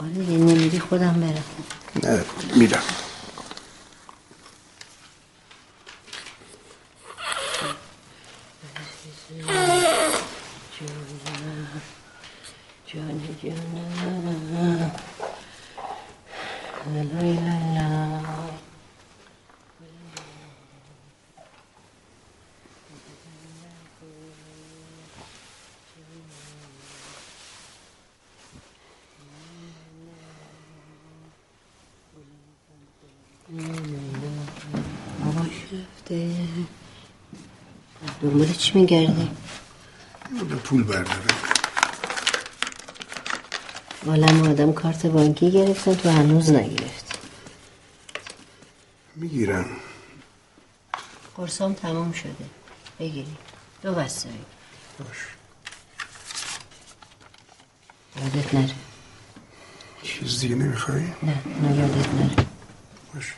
آره 0.00 0.16
یه 0.16 0.38
نمیدی 0.38 0.78
خودم 0.78 1.20
برم. 1.20 1.44
نه 2.02 2.24
میرم 2.56 2.82
جان 12.86 13.20
جانم 13.42 14.90
لا 16.86 17.02
لا 17.02 17.22
لا 17.74 18.22
بابا 35.24 35.44
شفته 35.44 36.18
چی 38.74 38.80
میگردی؟ 38.80 39.30
به 40.48 40.56
پول 40.56 40.82
برداره. 40.82 41.34
عالم 44.06 44.48
آدم 44.50 44.72
کارت 44.72 45.06
بانکی 45.06 45.50
گرفتن 45.50 45.94
تو 45.94 46.10
هنوز 46.10 46.50
نگرفت 46.50 47.18
می‌گیرم. 49.16 49.66
قرصام 51.36 51.72
تمام 51.74 52.12
شده. 52.12 52.34
بگیری. 52.98 53.36
دو 53.82 53.94
بسته 53.94 54.28
باش. 54.98 55.18
یادت 58.16 58.54
نره. 58.54 58.74
چیز 60.02 60.40
دیگه 60.40 60.54
نمی‌خوای؟ 60.54 61.02
نه 61.22 61.42
نه 61.62 61.76
یادت 61.76 62.14
نره 62.14 62.46
باش 63.14 63.34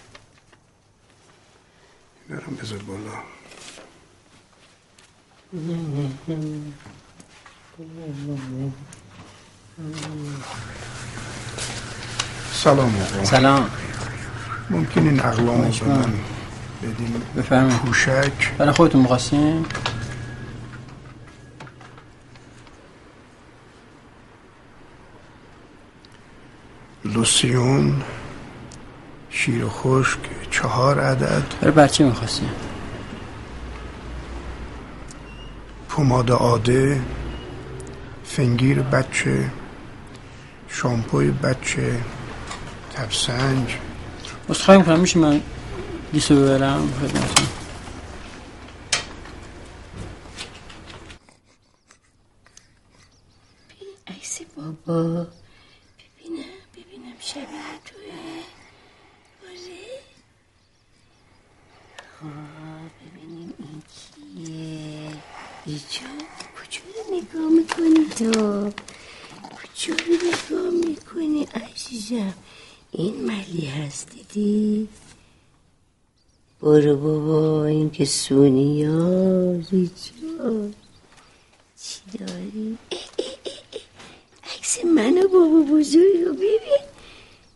برم 2.29 2.57
بذار 2.63 2.79
بالا 2.79 3.23
نه 5.53 5.77
نه 6.29 6.37
نه 6.39 6.73
سلام 12.53 12.95
آقا. 12.97 13.25
سلام. 13.25 13.71
ممکن 14.71 15.01
رو 15.09 15.47
به. 15.47 15.89
من 15.89 16.13
بدین 16.83 17.23
بفرمایید. 17.37 17.79
پوشک 17.79 18.53
برای 18.59 18.73
خودتون 18.73 19.01
می‌خواستین؟ 19.01 19.67
لوسیون 27.05 28.03
شیر 29.31 29.65
خشک 29.69 30.19
چهار 30.51 31.01
عدد. 31.01 31.43
برای 31.61 31.75
بچه 31.75 32.05
می‌خواستین؟ 32.05 32.51
پماد 35.89 36.31
آده 36.31 37.01
فنگیر 38.25 38.83
بچه. 38.83 39.51
شامپوی 40.69 41.31
بچه 41.31 42.01
تبسنج 42.95 43.77
از 44.49 44.71
می‌کنم 44.71 45.01
میشه 45.01 45.19
من 45.19 45.41
گیسو 46.13 46.37
ببرم؟ 46.37 46.93
خدمتون 47.01 47.47
عکس 54.07 54.41
بابا 54.57 55.03
ببینم 55.99 56.45
ببینم 56.75 57.17
شبیه 57.21 57.47
توه 57.85 58.43
آره 59.43 60.01
خب 62.21 63.07
ببینیم 63.07 63.55
این 63.59 63.83
کیه. 63.95 65.11
ایجا 65.67 66.07
کجا 66.57 66.81
رو 66.97 67.17
نگاه 67.17 67.51
می‌کنی؟ 67.53 68.09
تو 68.09 68.71
خب. 68.71 68.86
عزیزم 72.07 72.35
این 72.93 73.25
ملی 73.27 73.67
هست 73.67 74.11
دیدی؟ 74.11 74.89
برو 76.63 76.97
بابا 76.97 77.65
این 77.65 77.91
که 77.91 78.05
سونی 78.05 78.85
ها 78.85 79.53
ریچا 79.71 80.71
چی 81.83 82.19
داری. 82.19 82.79
عکس 84.55 84.85
من 84.85 85.19
و 85.19 85.29
بابا 85.29 85.73
بزرگ 85.73 86.21
رو 86.27 86.35
ببین. 86.35 86.85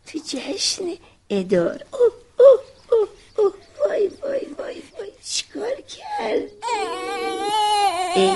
تو 0.06 0.18
جشن 0.18 0.84
ادار. 1.30 1.84
اوه 1.92 2.12
اوه 2.38 2.60
اوه 2.92 3.08
اوه 3.36 3.54
وای 3.86 4.08
وای 4.08 4.46
وای 4.58 4.82
وای 4.98 5.12
چیکار 5.24 5.74
کرد؟ 5.74 6.50
ای 8.16 8.26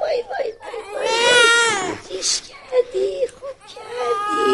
وای 0.00 0.22
وای 0.30 0.52
وای. 0.94 1.53
چیش 2.08 2.40
کردی 2.40 3.26
خوب 3.26 3.58
کردی. 3.74 4.50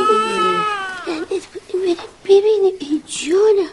لعنت 1.07 1.47
کنی 1.47 1.73
بریم 1.73 1.97
ببینیم 2.25 2.75
ای 2.81 3.03
جانم 3.07 3.71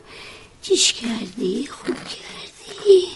چیش 0.61 0.93
کردی؟ 0.93 1.67
خوب 1.67 1.95
کردی. 1.95 3.07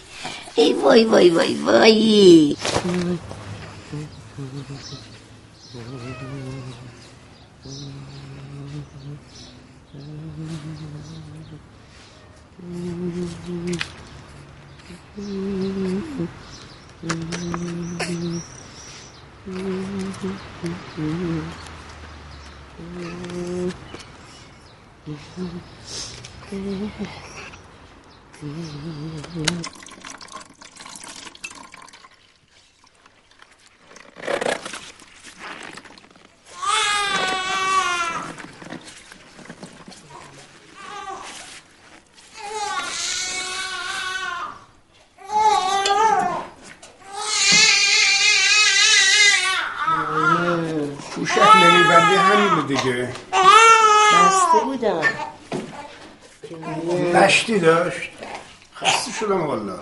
ای 0.55 0.73
وای 0.73 1.03
وای 1.05 1.29
وای 1.29 1.55
وای. 1.55 2.55
پوشک 20.21 20.37
دیگه. 52.83 53.09
بسته 54.13 54.59
بودم. 54.65 55.01
نشتی 57.13 57.59
داشت. 57.59 58.09
خسته 58.75 59.11
شدم 59.19 59.47
والا. 59.47 59.79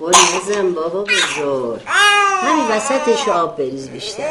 گل 0.00 0.12
نزن 0.36 0.74
بابا 0.74 1.04
بزرگ. 1.04 1.80
همین 1.86 2.68
وسطش 2.70 3.28
آب 3.28 3.56
بریز 3.56 3.88
بیشتر. 3.88 4.22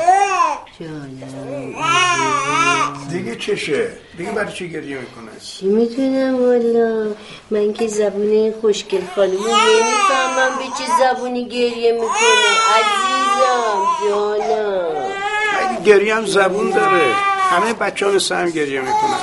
دیگه 3.12 3.36
چشه؟ 3.36 3.92
دیگه 4.18 4.32
برای 4.32 4.54
چی 4.54 4.70
گریه 4.70 4.98
می‌کنه؟ 4.98 5.40
چی 5.44 5.66
می‌تونم 5.66 6.36
والا؟ 6.46 7.16
من 7.52 7.74
که 7.74 7.88
زبون 7.88 8.54
خوشگل 8.62 9.02
خانمو 9.16 9.38
نمی‌فهمم 9.38 10.58
به 10.58 10.64
چه 10.78 10.86
زبونی 11.00 11.50
گریه 11.50 11.92
می‌کنه. 11.92 12.48
عزیزم 12.78 13.86
جانم. 14.10 15.84
گریه 15.86 16.16
هم 16.16 16.26
زبون 16.26 16.70
داره. 16.70 17.37
همه 17.52 17.74
بچه 17.74 18.06
ها 18.06 18.12
مثل 18.12 18.36
هم 18.36 18.50
گریه 18.50 18.82
می‌کنن. 18.82 19.20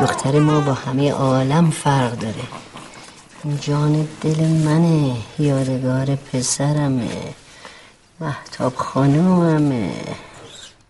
دختر 0.00 0.30
ما 0.30 0.60
با 0.60 0.72
همه 0.72 1.12
عالم 1.12 1.70
فرق 1.70 2.12
داره. 2.12 2.34
این 3.44 3.60
جان 3.60 4.08
دل 4.20 4.40
منه 4.40 5.16
یادگار 5.38 6.16
پسرمه 6.16 7.34
محتاب 8.20 8.76
خانوممه. 8.76 9.92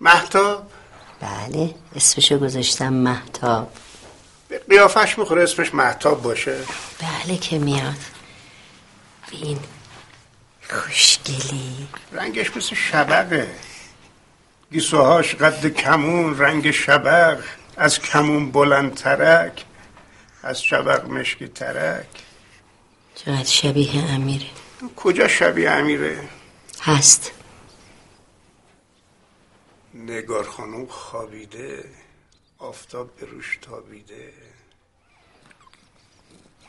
محتاب 0.00 0.66
بله 1.20 1.74
اسمشو 1.96 2.38
گذاشتم 2.38 2.92
محتاب 2.92 3.72
قیافش 4.70 5.18
می‌خوره 5.18 5.42
اسمش 5.42 5.74
محتاب 5.74 6.22
باشه. 6.22 6.56
بله 7.00 7.36
که 7.36 7.58
میاد. 7.58 7.98
بین 9.30 9.58
خوشگلی. 10.70 11.88
رنگش 12.12 12.56
مثل 12.56 12.74
شبقه. 12.74 13.48
گیسوهاش 14.72 15.34
قد 15.34 15.66
کمون 15.66 16.38
رنگ 16.38 16.70
شبق 16.70 17.44
از 17.76 17.98
کمون 17.98 18.50
بلندترک 18.50 19.64
از 20.42 20.62
شبق 20.62 21.08
مشکی 21.08 21.48
ترک. 21.48 22.06
چقدر 23.14 23.44
شبیه 23.44 24.02
امیره؟ 24.10 24.46
کجا 24.96 25.28
شبیه 25.28 25.70
امیره؟ 25.70 26.28
هست. 26.82 27.32
نگار 29.94 30.44
خانم 30.44 30.86
خوابیده 30.86 31.84
آفتاب 32.58 33.16
به 33.16 33.26
روش 33.26 33.58
تابیده. 33.62 34.32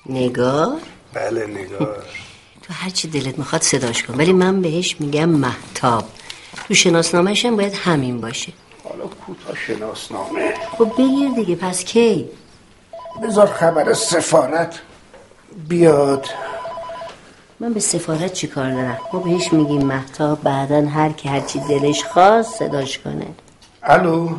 نگار؟ 0.06 0.82
بله 1.14 1.48
نگار. 1.48 2.06
تو 2.64 2.74
هرچی 2.74 3.08
دلت 3.08 3.40
می‌خواد 3.40 3.62
صداش 3.62 4.04
کن. 4.04 4.14
ولی 4.14 4.34
من 4.34 4.62
بهش 4.62 4.96
میگم 5.00 5.30
محتاب. 5.30 6.10
تو 6.68 6.74
شناسنامهش 6.74 7.46
هم 7.46 7.56
باید 7.56 7.74
همین 7.74 8.22
باشه. 8.22 8.54
حالا 8.84 9.08
کوتاه 9.08 9.56
شناسنامه. 9.68 10.54
خب 10.78 10.92
بگیر 10.98 11.30
دیگه 11.30 11.56
پس 11.56 11.84
کی؟ 11.84 12.30
بذار 13.24 13.48
خبر 13.48 13.94
سفارت 13.94 14.82
بیاد. 15.68 16.28
من 17.60 17.74
به 17.74 17.80
سفارت 17.80 18.34
چی 18.34 18.48
کار 18.48 18.72
دارم؟ 18.72 18.98
ما 19.14 19.20
بهش 19.20 19.54
میگیم 19.54 19.86
محتاب 19.86 20.42
بعدا 20.44 20.82
هر 20.82 21.10
کی 21.10 21.30
هرچی 21.30 21.60
دلش 21.60 22.04
خواست 22.04 22.60
صداش 22.60 23.00
کنه. 23.00 23.28
الو؟ 23.84 24.36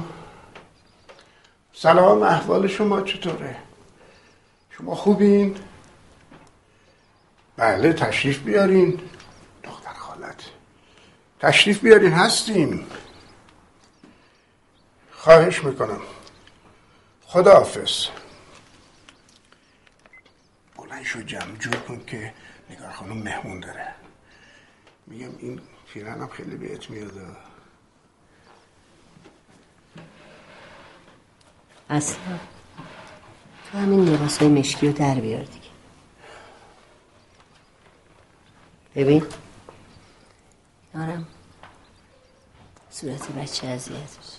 سلام 1.72 2.22
احوال 2.22 2.66
شما 2.66 3.00
چطوره؟ 3.00 3.56
شما 4.70 4.94
خوبین؟ 4.94 5.56
بله 7.56 7.92
تشریف 7.92 8.38
بیارین. 8.38 9.00
تشریف 11.40 11.80
بیارین 11.80 12.12
هستیم. 12.12 12.86
خواهش 15.12 15.64
می‌کنم. 15.64 16.00
خداحافظ. 17.26 18.06
بلند 20.76 21.02
شو 21.04 21.22
جمع 21.22 21.56
جور 21.56 21.76
کن 21.76 22.04
که 22.06 22.34
نگار 22.70 22.92
خانم 22.92 23.16
مهمون 23.16 23.60
داره. 23.60 23.94
میگم 25.06 25.38
این 25.38 25.60
پیرنم 25.92 26.28
خیلی 26.28 26.56
بهت 26.56 26.90
میاد. 26.90 27.36
اصلا. 31.90 32.38
تو 33.72 33.78
همین 33.78 34.04
لباس 34.04 34.38
های 34.38 34.48
مشکی 34.48 34.86
رو 34.86 34.92
در 34.92 35.14
بیار 35.14 35.42
دیگه. 35.42 35.68
ببین. 38.96 39.26
یارم 40.94 41.26
صورت 42.90 43.32
بچه 43.32 43.78
سرش 43.78 44.38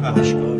مادر 0.00 0.59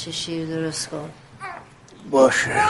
بچه 0.00 0.12
شیر 0.12 0.46
درست 0.46 0.88
کن. 0.88 1.10
باشه. 2.10 2.62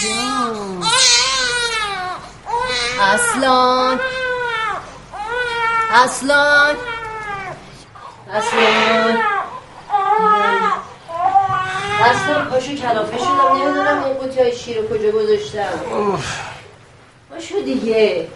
جان 0.03 0.83
اصلان 2.99 3.99
اصلان 5.91 6.75
اصلان 8.33 9.34
اصلان 12.05 12.45
پاشو 12.49 12.75
کلافه 12.75 13.17
شدم 13.17 13.63
نمی‌دونم 13.63 14.03
این 14.03 14.13
قوطی 14.13 14.39
های 14.39 14.55
شیر 14.55 14.77
رو 14.81 14.87
کجا 14.87 15.11
گذاشتم. 15.11 15.69
پاشو 17.29 17.61
دیگه. 17.65 18.27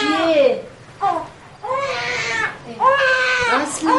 چیه؟ 0.00 0.60
اصلا؟ 3.62 3.92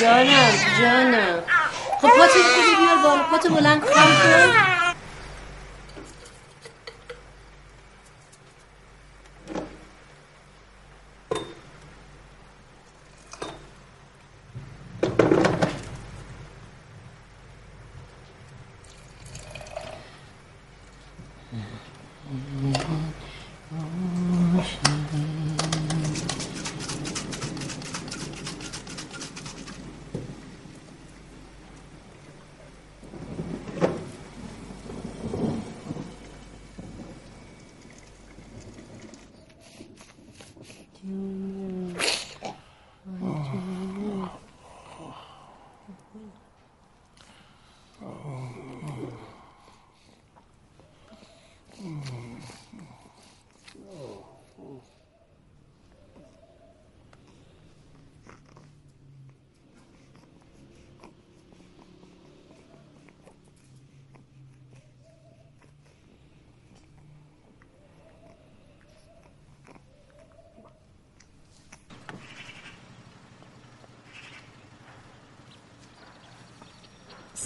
جانم 0.00 0.52
جانم. 0.80 1.42
خب 2.02 2.08
پاتو 2.08 2.38
خوبی 2.54 2.76
بیار 2.80 2.96
بالا. 3.02 3.22
پاتو 3.30 3.48
بلند 3.54 3.80
کن. 3.80 4.81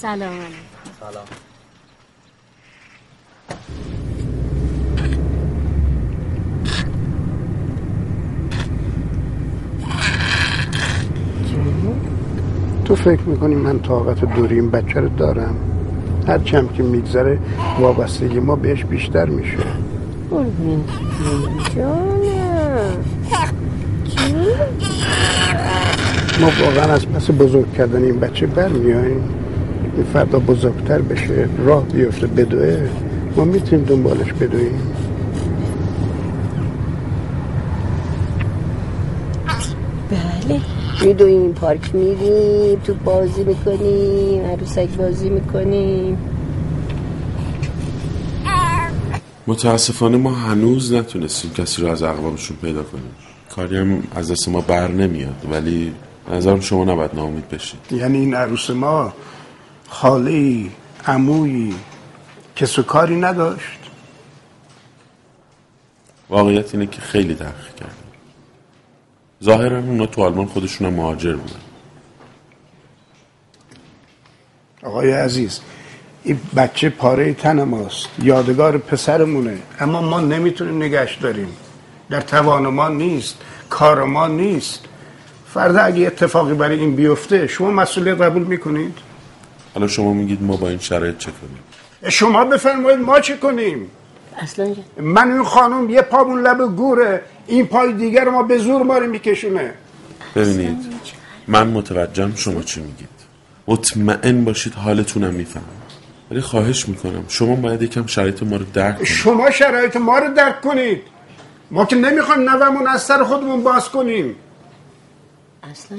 سلام 0.07 0.30
سلام. 1.00 1.24
تو 12.84 12.96
فکر 12.96 13.20
می‌کنی 13.20 13.54
من 13.54 13.78
طاقت 13.78 14.24
دوری 14.24 14.54
این 14.54 14.70
بچه 14.70 15.00
رو 15.00 15.09
دارم؟ 15.09 15.57
هر 16.28 16.38
چم 16.38 16.68
که 16.68 16.82
میگذره 16.82 17.38
وابستگی 17.80 18.40
ما 18.40 18.57
بهش 18.57 18.84
بیشتر 18.84 19.26
میشه. 19.26 19.59
جانم 21.76 22.16
ما 26.40 26.50
واقعا 26.64 26.92
از 26.92 27.07
پس 27.07 27.30
بزرگ 27.30 27.72
کردن 27.72 28.04
این 28.04 28.20
بچه 28.20 28.46
برمیاییم 28.46 29.45
فردا 30.03 30.38
بزرگتر 30.38 30.99
بشه 30.99 31.49
راه 31.59 31.84
بیفته 31.84 32.26
بدوه 32.26 32.88
ما 33.36 33.44
می‌تونیم 33.44 33.84
دنبالش 33.84 34.32
بدویم 34.32 34.92
بله. 40.11 40.61
میدویم 41.05 41.53
پارک 41.53 41.94
میریم 41.94 42.78
تو 42.84 42.94
بازی 42.94 43.44
می‌کنیم 43.44 44.44
عروسک 44.44 44.88
بازی 44.88 45.30
می‌کنیم. 45.30 46.18
متاسفانه 49.47 50.16
ما 50.16 50.30
هنوز 50.30 50.92
نتونستیم 50.92 51.53
کسی 51.53 51.82
رو 51.82 51.88
از 51.88 52.03
اقوامشون 52.03 52.57
پیدا 52.62 52.82
کنیم. 52.82 53.11
کاری 53.55 53.76
هم 53.76 54.03
از 54.16 54.30
دست 54.30 54.49
ما 54.49 54.61
بر 54.61 54.88
نمیاد 54.88 55.47
ولی 55.53 55.92
نظرم 56.32 56.61
شما 56.61 56.84
نباید 56.84 57.11
ناامید 57.14 57.49
بشید. 57.49 57.80
یعنی 57.90 58.18
این 58.18 58.34
عروس 58.34 58.70
ما 58.70 59.12
خاله 59.89 60.70
عمویی 61.07 61.74
کس 62.57 62.78
و 62.78 62.82
کاری 62.82 63.16
نداشت. 63.16 63.78
واقعیت 66.28 66.74
اینه 66.74 66.87
که 66.87 67.01
خیلی 67.01 67.34
تحقیق 67.34 67.74
کردیم 67.74 68.07
ظاهرا 69.45 69.78
اونا 69.78 70.07
تو 70.07 70.22
آلمان 70.22 70.47
خودشون 70.47 70.89
مهاجر 70.89 71.37
بودن. 71.37 71.61
آقای 74.82 75.12
عزیز 75.12 75.61
این 76.24 76.41
بچه 76.57 76.89
پاره 76.89 77.34
تن 77.34 77.62
ماست 77.62 78.09
یادگار 78.22 78.78
پسرمونه 78.78 79.59
اما 79.80 80.03
ما 80.03 80.20
نمی‌تونیم 80.20 80.82
نگش 80.82 81.14
داریم. 81.16 81.57
در 82.11 82.20
توان 82.20 82.66
ما 82.66 82.89
نیست 82.89 83.37
کار 83.70 84.05
ما 84.05 84.26
نیست. 84.26 84.84
فردا 85.55 85.80
اگه 85.80 86.07
اتفاقی 86.07 86.55
برای 86.55 86.78
این 86.78 86.97
بیفته 86.97 87.47
شما 87.47 87.70
مسئولیت 87.70 88.20
قبول 88.20 88.43
می‌کنید؟ 88.43 88.99
حالا 89.77 89.89
شما 89.89 90.12
میگید 90.12 90.43
ما 90.43 90.57
با 90.57 90.68
این 90.68 90.79
شرایط 90.79 91.18
چه 91.18 91.31
کنیم؟ 91.31 91.59
شما 92.11 92.45
بفرمایید 92.45 93.01
ما 93.01 93.20
چه 93.20 93.37
کنیم؟ 93.37 93.91
اصلا 94.37 94.74
من 94.97 95.33
این 95.33 95.45
خانم 95.45 95.91
یه 95.91 96.03
پامون 96.03 96.43
لب 96.43 96.77
گوره. 96.77 97.22
این 97.47 97.66
پای 97.66 97.93
دیگر 97.93 98.24
رو 98.24 98.31
ما 98.31 98.43
به 98.43 98.59
زور 98.59 98.83
ماری 98.83 99.07
میکشونه. 99.07 99.74
ببینید 100.37 100.77
من 101.47 101.66
متوجهم 101.66 102.35
شما 102.35 102.62
چی 102.62 102.81
میگید. 102.81 103.09
مطمئن 103.66 104.45
باشید 104.45 104.74
حالتونم 104.74 105.35
می‌فهمم. 105.35 105.64
ولی 106.31 106.41
خواهش 106.41 106.89
می‌کنم 106.89 107.24
شما 107.29 107.55
باید 107.55 107.83
یکم 107.83 108.07
شرایط 108.07 108.43
ما 108.43 108.57
رو 108.57 108.64
درک 108.64 108.95
کنید. 108.97 109.09
شما 109.09 109.51
شرایط 109.51 109.97
ما 109.97 110.18
رو 110.18 110.35
درک 110.35 110.61
کنید. 110.61 111.03
ما 111.70 111.85
که 111.85 111.97
نمی‌خوایم 111.97 112.51
نومون 112.51 112.87
از 112.87 113.03
سر 113.03 113.24
خودمون 113.24 113.62
باز 113.62 113.89
کنیم. 113.89 114.37
اصلا 115.62 115.99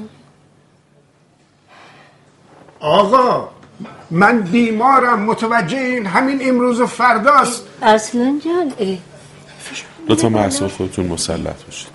آقا 2.80 3.57
من 4.12 4.42
بیمارم 4.42 5.24
متوجه 5.24 5.78
این 5.78 6.06
همین 6.06 6.50
امروز 6.50 6.80
و 6.80 6.88
فرداست. 6.88 7.64
اصلا 7.82 8.40
جان 8.46 8.98
لطفا 10.10 10.30
به 10.30 10.40
اعصاب 10.40 10.72
خودتون 10.72 11.06
مسلط 11.06 11.64
باشید. 11.64 11.90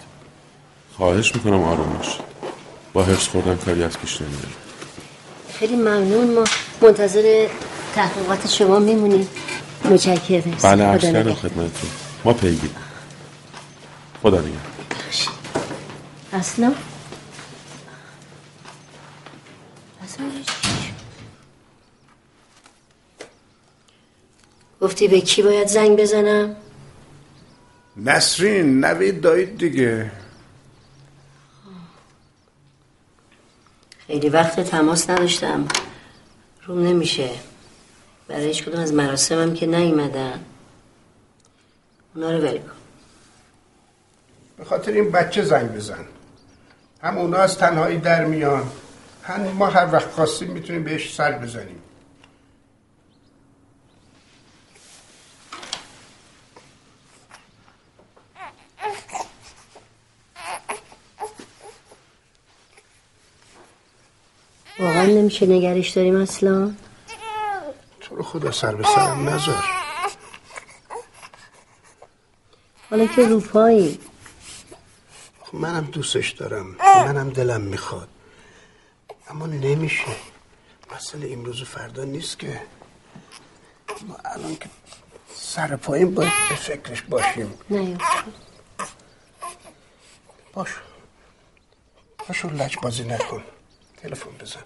خواهش 0.96 1.34
می‌کنم 1.34 1.62
آروم 1.62 1.92
باشید. 1.96 2.20
با 2.92 3.04
حفظ 3.04 3.28
خوردن 3.28 3.56
کاری 3.56 3.82
از 3.82 3.98
پیش 3.98 4.20
نمیره 4.20 4.48
خیلی 5.58 5.76
ممنون. 5.76 6.34
ما 6.34 6.44
منتظر 6.82 7.48
تحقیقات 7.94 8.48
شما 8.48 8.78
میمونیم. 8.78 9.28
متشکرم. 9.84 10.56
بله 10.62 10.84
عرض 10.84 11.02
کردم. 11.02 11.34
خدمتتون. 11.34 11.90
ما 12.24 12.32
پیگیر 12.32 12.70
خدا 14.22 14.38
نگهدار. 14.38 14.56
اصلا 16.32 16.74
اصلا 20.04 20.26
چی 20.46 20.68
شد؟ 20.68 20.92
گفتی 24.82 25.08
به 25.08 25.20
کی 25.20 25.42
باید 25.42 25.68
زنگ 25.68 25.98
بزنم؟ 25.98 26.56
نسرین 27.96 28.84
نوید 28.84 29.20
دایید 29.20 29.58
دیگه. 29.58 30.10
خیلی 34.06 34.28
وقت 34.28 34.60
تماس 34.60 35.10
نداشتم. 35.10 35.68
روم 36.66 36.86
نمیشه. 36.86 37.30
برای 38.28 38.46
هیچ 38.46 38.64
کدوم 38.64 38.80
از 38.80 38.94
مراسمم 38.94 39.54
که 39.54 39.66
نیومدن. 39.66 40.44
اونا 42.14 42.30
رو 42.30 42.38
ول 42.38 42.58
کن. 42.58 42.72
به 44.56 44.64
خاطر 44.64 44.92
این 44.92 45.10
بچه 45.10 45.42
زنگ 45.42 45.72
بزن. 45.72 46.04
هم 47.02 47.18
اونا 47.18 47.36
از 47.36 47.58
تنهایی 47.58 47.98
در 47.98 48.24
میان. 48.24 48.70
هم 49.22 49.40
ما 49.42 49.66
هر 49.66 49.92
وقت 49.92 50.10
خواستیم 50.10 50.50
می‌تونیم 50.50 50.84
بهش 50.84 51.14
سر 51.14 51.32
بزنیم. 51.32 51.82
واقعا 65.02 65.20
نمیشه 65.20 65.46
نگرش 65.46 65.90
داریم 65.90 66.16
اصلا؟ 66.16 66.72
تو 68.00 68.16
رو 68.16 68.22
خدا 68.22 68.50
سر 68.50 68.74
به 68.74 68.84
سرم 68.84 69.28
نذار. 69.28 69.64
حالا 72.90 73.06
که 73.06 73.28
روپایی. 73.28 73.98
خب 75.42 75.54
منم 75.54 75.84
دوستش 75.84 76.30
دارم. 76.30 76.76
منم 76.80 77.30
دلم 77.30 77.60
می‌خواد. 77.60 78.08
اما 79.28 79.46
نمیشه. 79.46 80.16
مسئله 80.96 81.32
امروز 81.32 81.62
و 81.62 81.64
فردا 81.64 82.04
نیست 82.04 82.38
که. 82.38 82.60
ما 84.08 84.16
الان 84.24 84.56
که 84.56 84.68
سر 85.34 85.76
پایین 85.76 86.14
باید 86.14 86.32
به 86.48 86.54
فکرش 86.54 87.02
باشیم. 87.02 87.58
نه 87.70 87.98
باش. 90.52 90.70
باش 92.28 92.44
و 92.44 92.50
لج 92.50 92.76
بازی 92.82 93.04
نکن. 93.04 93.42
تلفن 94.02 94.30
بزن. 94.40 94.62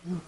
سلام 0.00 0.20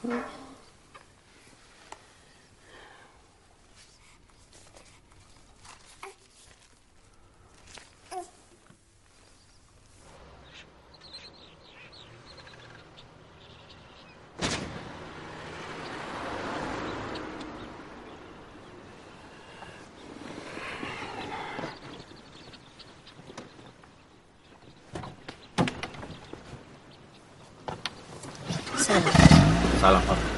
سلام 29.80 30.00
خانم 30.00 30.32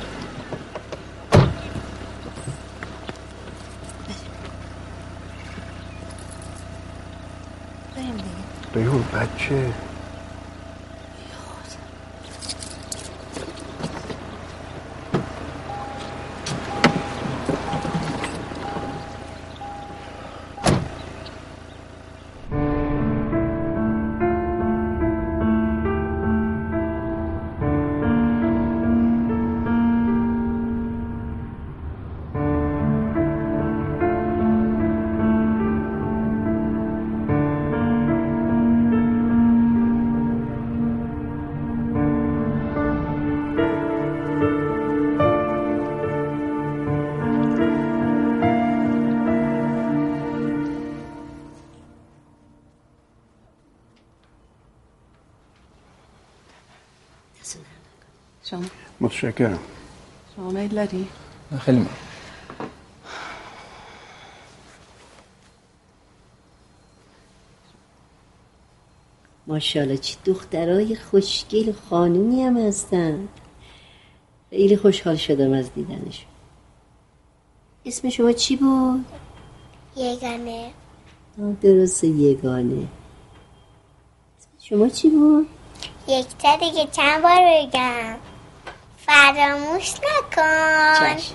ریحون 9.50 9.83
شما 58.44 58.62
متشکرم 59.00 59.58
شما 60.36 60.50
میل 60.50 60.68
داری؟ 60.74 61.08
خیلی 61.60 61.78
ممنون. 61.78 61.94
ماشاءالله 69.46 69.96
چی 69.96 70.16
دخترای 70.24 70.96
خوشگل 70.96 71.68
و 71.68 71.72
خانومی 71.90 72.42
هم 72.42 72.56
هستن 72.56 73.28
خیلی 74.50 74.76
خوشحال 74.76 75.16
شدم 75.16 75.52
از 75.52 75.74
دیدنش 75.74 76.24
اسم 77.86 78.08
شما 78.10 78.32
چی 78.32 78.56
بود؟ 78.56 79.04
یگانه 79.96 80.70
آه، 81.42 81.52
درسته 81.62 82.06
یگانه 82.06 82.86
اسم 84.38 84.48
شما 84.60 84.88
چی 84.88 85.10
بود؟ 85.10 85.46
یک 86.08 86.26
تا 86.38 86.56
دیگه 86.56 86.86
چند 86.92 87.22
بار 87.22 87.38
بگم 87.62 88.16
فراموش 89.06 89.92
نکن. 89.94 91.16
چشم. 91.16 91.34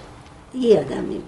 دیگه 0.53 0.67
یادم 0.67 0.97
نمیاد 0.97 1.23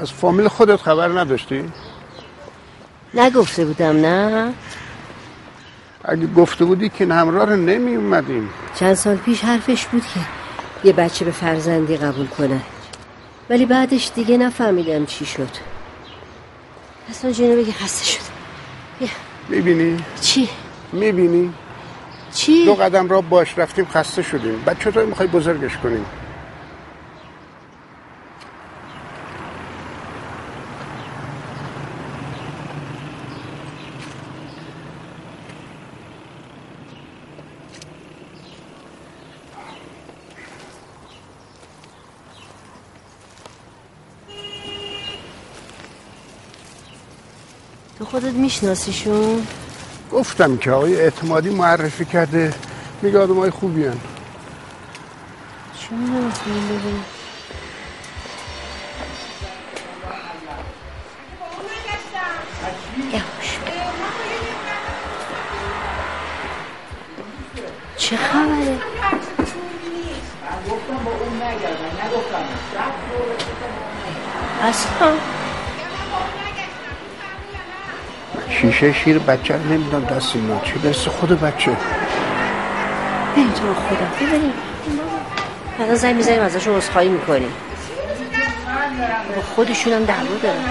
از 0.00 0.12
فامیل 0.12 0.48
خودت 0.48 0.76
خبر 0.76 1.08
نداشتی؟ 1.08 1.72
نگفته 3.14 3.64
بودم 3.64 3.96
نه؟ 3.96 4.54
اگه 6.04 6.26
گفته 6.26 6.64
بودی 6.64 6.88
که 6.88 7.06
همراه 7.06 7.44
رو 7.44 7.56
نمی 7.56 7.94
اومدیم 7.96 8.50
چند 8.74 8.94
سال 8.94 9.16
پیش 9.16 9.44
حرفش 9.44 9.86
بود 9.86 10.02
که 10.14 10.20
یه 10.84 10.92
بچه 10.92 11.24
به 11.24 11.30
فرزندی 11.30 11.96
قبول 11.96 12.26
کنه 12.26 12.60
ولی 13.50 13.66
بعدش 13.66 14.10
دیگه 14.14 14.36
نفهمیدم 14.36 15.06
چی 15.06 15.26
شد. 15.26 15.77
اصلا 17.10 17.32
جنو 17.32 17.56
بگه 17.56 17.72
خسته 17.72 18.04
شد 18.04 18.20
می‌بینی؟ 19.48 20.04
چی؟ 20.20 20.48
می‌بینی؟ 20.92 21.52
چی؟ 22.34 22.64
دو 22.64 22.74
قدم 22.74 23.08
را 23.08 23.20
باش 23.20 23.58
رفتیم 23.58 23.84
خسته 23.84 24.22
شدیم 24.22 24.62
بعد 24.64 24.78
چطور 24.80 25.04
می‌خوای 25.04 25.28
بزرگش 25.28 25.76
کنیم؟ 25.76 26.04
خودت 48.20 48.34
میشناسیشون؟ 48.34 49.46
گفتم 50.12 50.56
که 50.56 50.70
آقای 50.70 51.00
اعتمادی 51.00 51.50
معرفی 51.50 52.04
کرده 52.04 52.54
میگه 53.02 53.18
آدم 53.18 53.36
های 53.38 53.50
خوبی 53.50 53.84
هن. 53.84 53.96
چون. 55.80 56.32
چه 67.96 68.16
خبره؟ 68.16 68.78
اصلا 74.62 75.12
شیشه 78.50 78.92
شیر 78.92 79.18
بچه 79.18 79.54
رو 79.54 79.64
نمیدم 79.72 80.04
دست 80.04 80.36
اینا 80.36 80.60
چه 80.60 80.74
برسه 80.74 81.10
خود 81.10 81.40
بچه. 81.40 81.70
نمی‌تونم 83.36 83.74
خدا. 83.74 84.26
ببینیم. 84.26 84.52
بعدا 85.78 85.94
زنگ 85.94 86.16
می‌زنیم 86.16 86.42
ازشون 86.42 86.76
عذرخواهی 86.76 87.08
می‌کنیم. 87.08 87.52
با 89.36 89.42
خودشون 89.42 89.92
هم 89.92 90.04
دعوا 90.04 90.34
دارن. 90.42 90.64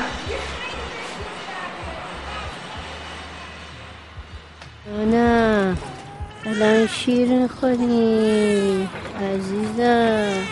نه 5.11 5.78
الان 6.45 6.88
شیر 6.88 7.47
خوری 7.47 8.89
عزیزم. 9.34 10.43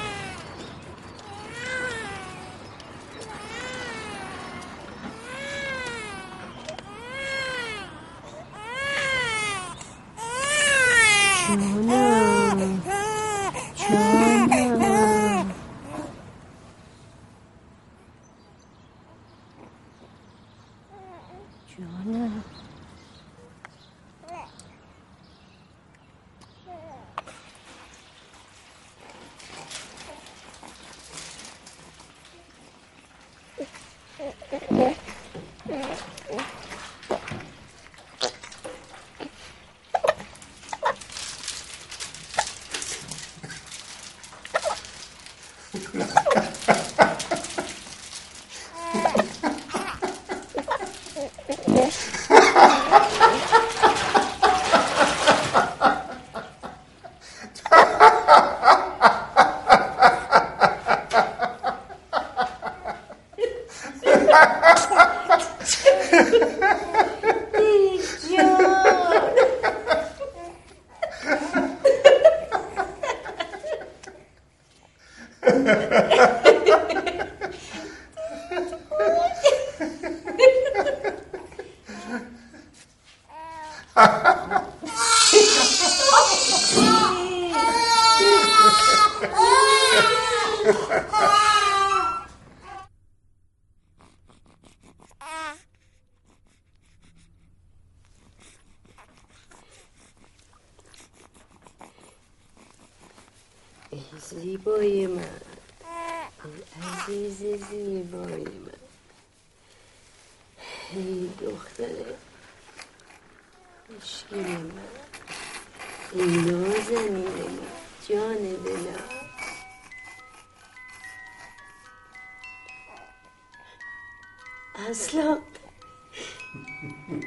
اصلا 125.19 125.37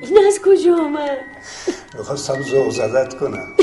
این 0.02 0.26
از 0.26 0.40
کجا 0.44 0.76
آمد؟ 0.76 1.18
می‌خواستم 1.94 2.42
زوغ 2.42 2.70
زدت 2.70 3.14
کنم. 3.20 3.56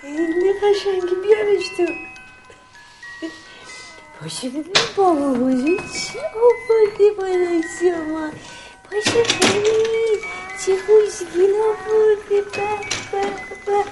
خیلی 0.00 0.52
قشنگی 0.62 1.14
بیارش 1.22 1.68
تو. 1.76 1.86
باشه 4.22 4.48
ببین 4.48 4.72
بابا 4.96 5.32
بزرگ 5.32 5.92
چی 5.92 6.18
آورده 6.18 7.10
بالای 7.18 7.62
شما 7.80 8.30
باشه 8.92 9.22
ببین 9.22 10.20
چه 10.66 10.76
خوشگل 10.86 11.54
آورده 11.54 12.40
به 12.52 12.68
به 13.12 13.30
به. 13.66 13.84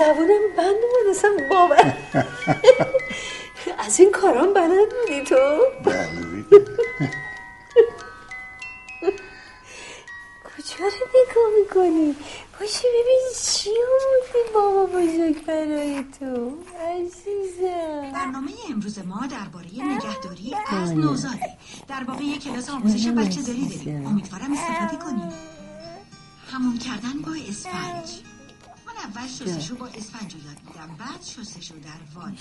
زبونم 0.00 0.56
بند 0.56 0.80
بود 0.80 1.10
اصلا 1.10 1.30
باور. 1.50 1.94
از 3.78 4.00
این 4.00 4.10
کارام 4.10 4.54
بلد 4.54 4.88
بودی 5.00 5.24
تو؟ 5.24 5.34
کجا 10.44 10.76
رو 10.78 11.06
نگاه 11.08 11.50
می‌کنی؟ 11.60 12.16
باشه 12.60 12.88
ببین 12.88 13.20
چی 13.44 13.70
آوردی 13.70 14.52
بابا 14.54 14.86
بزرگ 14.86 15.44
برای 15.44 16.04
تو 16.20 16.58
عزیزم. 16.90 18.12
برنامه 18.12 18.50
امروز 18.70 18.98
ما 18.98 19.26
درباره 19.26 19.66
نگهداری 19.66 20.54
از 20.66 20.92
نوزاده. 20.92 21.56
در 21.88 22.04
واقع 22.08 22.24
یک 22.24 22.44
کلاس 22.44 22.70
آموزش 22.70 23.06
بچه 23.06 23.42
داری 23.42 23.68
داریم. 23.68 24.06
امیدوارم 24.06 24.52
استفاده 24.52 25.04
کنیم 25.04 25.32
همون 26.52 26.78
کردن 26.78 27.18
با 27.26 27.32
اسفنج. 27.48 28.29
اول 29.04 29.26
شستشو 29.28 29.74
با 29.74 29.86
اسفنج 29.86 30.34
یاد 30.34 30.58
میدم 30.66 30.96
بعد 30.98 31.22
شستشو 31.24 31.74
در 31.74 32.00
وانو 32.14 32.36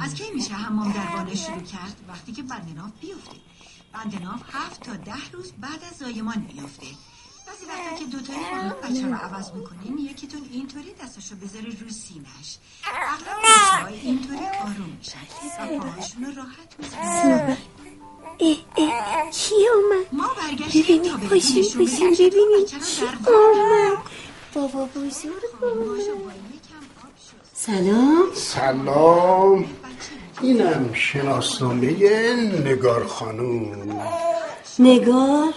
از 0.00 0.14
کی 0.14 0.30
میشه 0.34 0.54
حمام 0.54 0.92
در 0.92 1.16
وانو 1.16 1.34
شروع 1.34 1.62
کرد؟ 1.62 1.96
وقتی 2.08 2.32
که 2.32 2.42
بندناف 2.42 2.90
بیفته. 3.00 3.36
بندناف 3.92 4.40
هفت 4.52 4.80
تا 4.82 4.96
ده 4.96 5.30
روز 5.32 5.52
بعد 5.52 5.80
از 5.90 5.98
زایمان 5.98 6.38
میفته 6.54 6.86
بعضی 7.46 7.64
وقتا 7.68 7.96
که 7.98 8.04
دوتایی 8.04 8.38
با 8.38 8.88
بچه 8.88 9.06
رو 9.06 9.14
عوض 9.14 9.50
می‌کنیم 9.50 9.98
یکیتون 9.98 10.42
اینطوری 10.52 10.94
دستشو 11.02 11.36
بذاره 11.36 11.64
رو 11.80 11.90
سینش 11.90 12.58
اغلب 12.84 13.92
اینطوری 13.92 14.46
آروم 14.60 14.98
میشن. 14.98 15.18
و 15.60 15.78
پاهاشون 15.78 16.24
رو 16.24 16.34
راحت 16.34 16.76
می‌زنن. 16.78 17.56
اه 18.40 18.56
اه 18.76 19.30
کی 19.30 19.54
آمد 19.54 20.06
ما 20.12 20.28
برگشتیم 20.34 21.02
تا 21.02 21.16
ببینیم 21.16 21.64
ببینیم. 21.74 22.14
ببینیم 22.14 22.64
بچه 22.64 23.10
رو 23.10 23.96
بابا 24.54 24.88
بزرگ. 24.96 25.32
سلام. 27.54 28.24
سلام. 28.34 29.64
اینم 30.40 30.90
شناسنامه 30.94 31.90
نگار 32.64 33.06
خانوم. 33.06 34.00
نگار؟ 34.78 35.52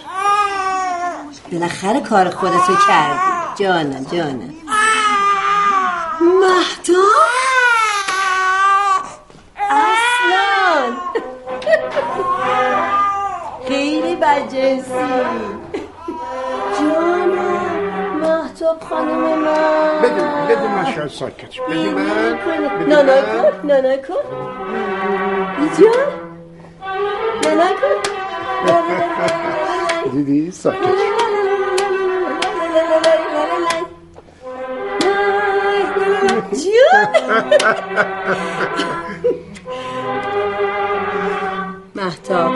بالاخره 1.52 2.00
کار 2.00 2.30
خودتو 2.30 2.74
کردی. 2.88 3.64
جانم 3.64 4.06
جانم. 4.12 4.54
مهدام 6.20 6.96
اصلا 9.56 10.96
خیلی 13.68 14.16
بجنسی 14.16 14.90
جانم. 16.80 17.45
مهتاب 18.56 18.80
خب 18.80 18.88
خانم 18.88 19.38
من 19.38 20.02
بدون 20.02 20.46
بدون 20.48 20.70
من 20.70 20.92
شاید 20.94 21.08
ساکتش 21.08 21.60
بدون 21.60 21.94
من 21.94 22.02
من. 22.02 22.38
کن. 22.38 23.66
نانای 23.68 24.02
کن. 24.02 24.14
دیدی؟ 30.12 30.50
ساکت 30.50 30.78
محتاب. 41.94 42.54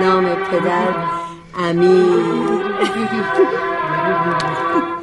نام 0.00 0.34
پدر 0.34 0.94
امیر. 1.58 2.60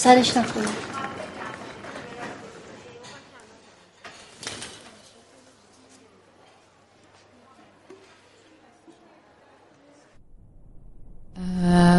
سرش 0.00 0.36
نخونه 0.36 0.66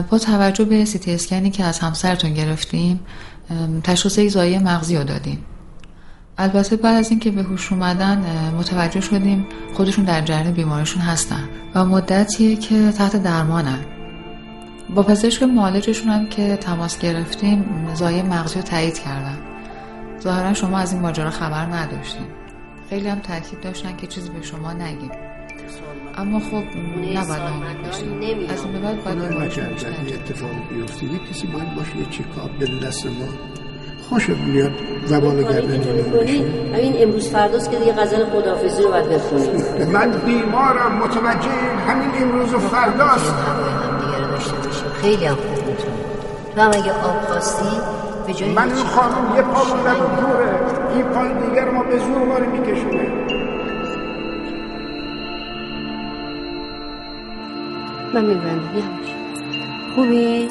با 0.10 0.18
توجه 0.18 0.66
به 0.66 0.86
سیتی 0.86 1.14
اسکنی 1.14 1.52
که 1.52 1.64
از 1.64 1.80
همسرتون 1.80 2.34
گرفتیم 2.34 3.00
تشخیص 3.84 4.18
یک 4.18 4.30
زایه 4.30 4.60
مغزی 4.60 4.98
رو 4.98 5.04
دادیم. 5.04 5.46
البته 6.38 6.76
بعد 6.76 6.96
از 6.96 7.10
اینکه 7.10 7.32
به 7.32 7.44
هوش 7.44 7.72
اومدن 7.72 8.18
متوجه 8.58 9.02
شدیم 9.02 9.48
خودشون 9.74 10.06
در 10.06 10.22
جریان 10.22 10.54
بیماریشون 10.54 11.02
هستن 11.02 11.50
و 11.76 11.86
مدتیه 11.86 12.56
که 12.56 12.92
تحت 12.92 13.24
درمانن. 13.24 13.86
با 14.96 15.04
پزشک 15.04 15.44
معالجشون 15.44 16.08
هم 16.08 16.28
که 16.28 16.58
تماس 16.58 17.00
گرفتیم 17.00 17.90
زایه 17.94 18.24
مغزی 18.24 18.56
رو 18.56 18.62
تایید 18.62 19.00
کردن. 19.00 19.38
ظاهرا 20.22 20.54
شما 20.54 20.78
از 20.78 20.94
این 20.94 21.02
ماجرا 21.02 21.30
خبر 21.30 21.66
نداشتیم 21.66 22.28
خیلی 22.90 23.08
هم 23.08 23.20
تاکید 23.20 23.62
داشتن 23.62 23.96
که 23.98 24.08
چیزی 24.08 24.30
به 24.30 24.42
شما 24.42 24.74
نگیم. 24.74 25.12
اما 26.18 26.40
خب 26.40 26.64
نباید 27.16 27.42
ناامید 27.42 27.82
باشیم 27.86 28.50
از 28.50 28.64
این 28.64 28.72
به 28.72 28.80
بعد 28.80 29.04
باید 29.04 30.14
اتفاق 30.14 30.50
بیفته 30.70 31.06
یه 31.06 31.20
کسی 31.32 31.48
باید 31.48 31.76
باشه 31.76 31.98
یه 31.98 32.06
چکاب 32.06 32.52
به 32.60 32.88
دست 32.88 33.06
ما. 33.06 33.12
خوشت 34.10 34.30
بیاد 34.30 34.72
زبان 35.06 35.42
گردن 35.42 35.84
کنی 36.12 36.38
همین 36.74 36.94
امروز 36.98 37.30
فرداست 37.30 37.72
که 37.72 37.78
دیگه 37.78 37.94
غزل 37.94 38.26
خداحافظی 38.26 38.84
رو 38.84 38.90
باید 38.90 39.10
بخونی 39.10 39.48
من 39.94 40.12
بیمارم. 40.12 40.98
متوجه 40.98 41.50
همین 41.88 42.10
امروز 42.22 42.54
و 42.54 42.60
فرداست. 42.60 43.34
خیلی 45.02 45.26
هم 45.26 45.36
خوب 45.36 45.68
می‌تونی 45.68 46.04
تو 46.56 46.62
هم 46.62 46.70
اگه 46.70 46.92
آب 46.92 47.22
خواستی 47.22 47.78
به 48.28 48.34
جای 48.34 48.54
من 48.54 48.72
این 48.74 48.86
خانم 48.86 49.36
یه 49.36 49.42
پا 49.42 49.64
مونده 49.64 49.90
رو 49.90 50.08
دوره 50.22 50.60
این 50.96 51.06
پای 51.06 51.50
دیگر 51.50 51.70
ما 51.70 51.84
به 51.84 51.98
زور 51.98 52.18
ما 52.18 52.38
رو 52.38 52.52
میکشونه. 52.52 53.12
من 58.14 58.26
میبندم 58.26 58.70
یواش 58.76 59.16
خوبی؟ 59.96 60.50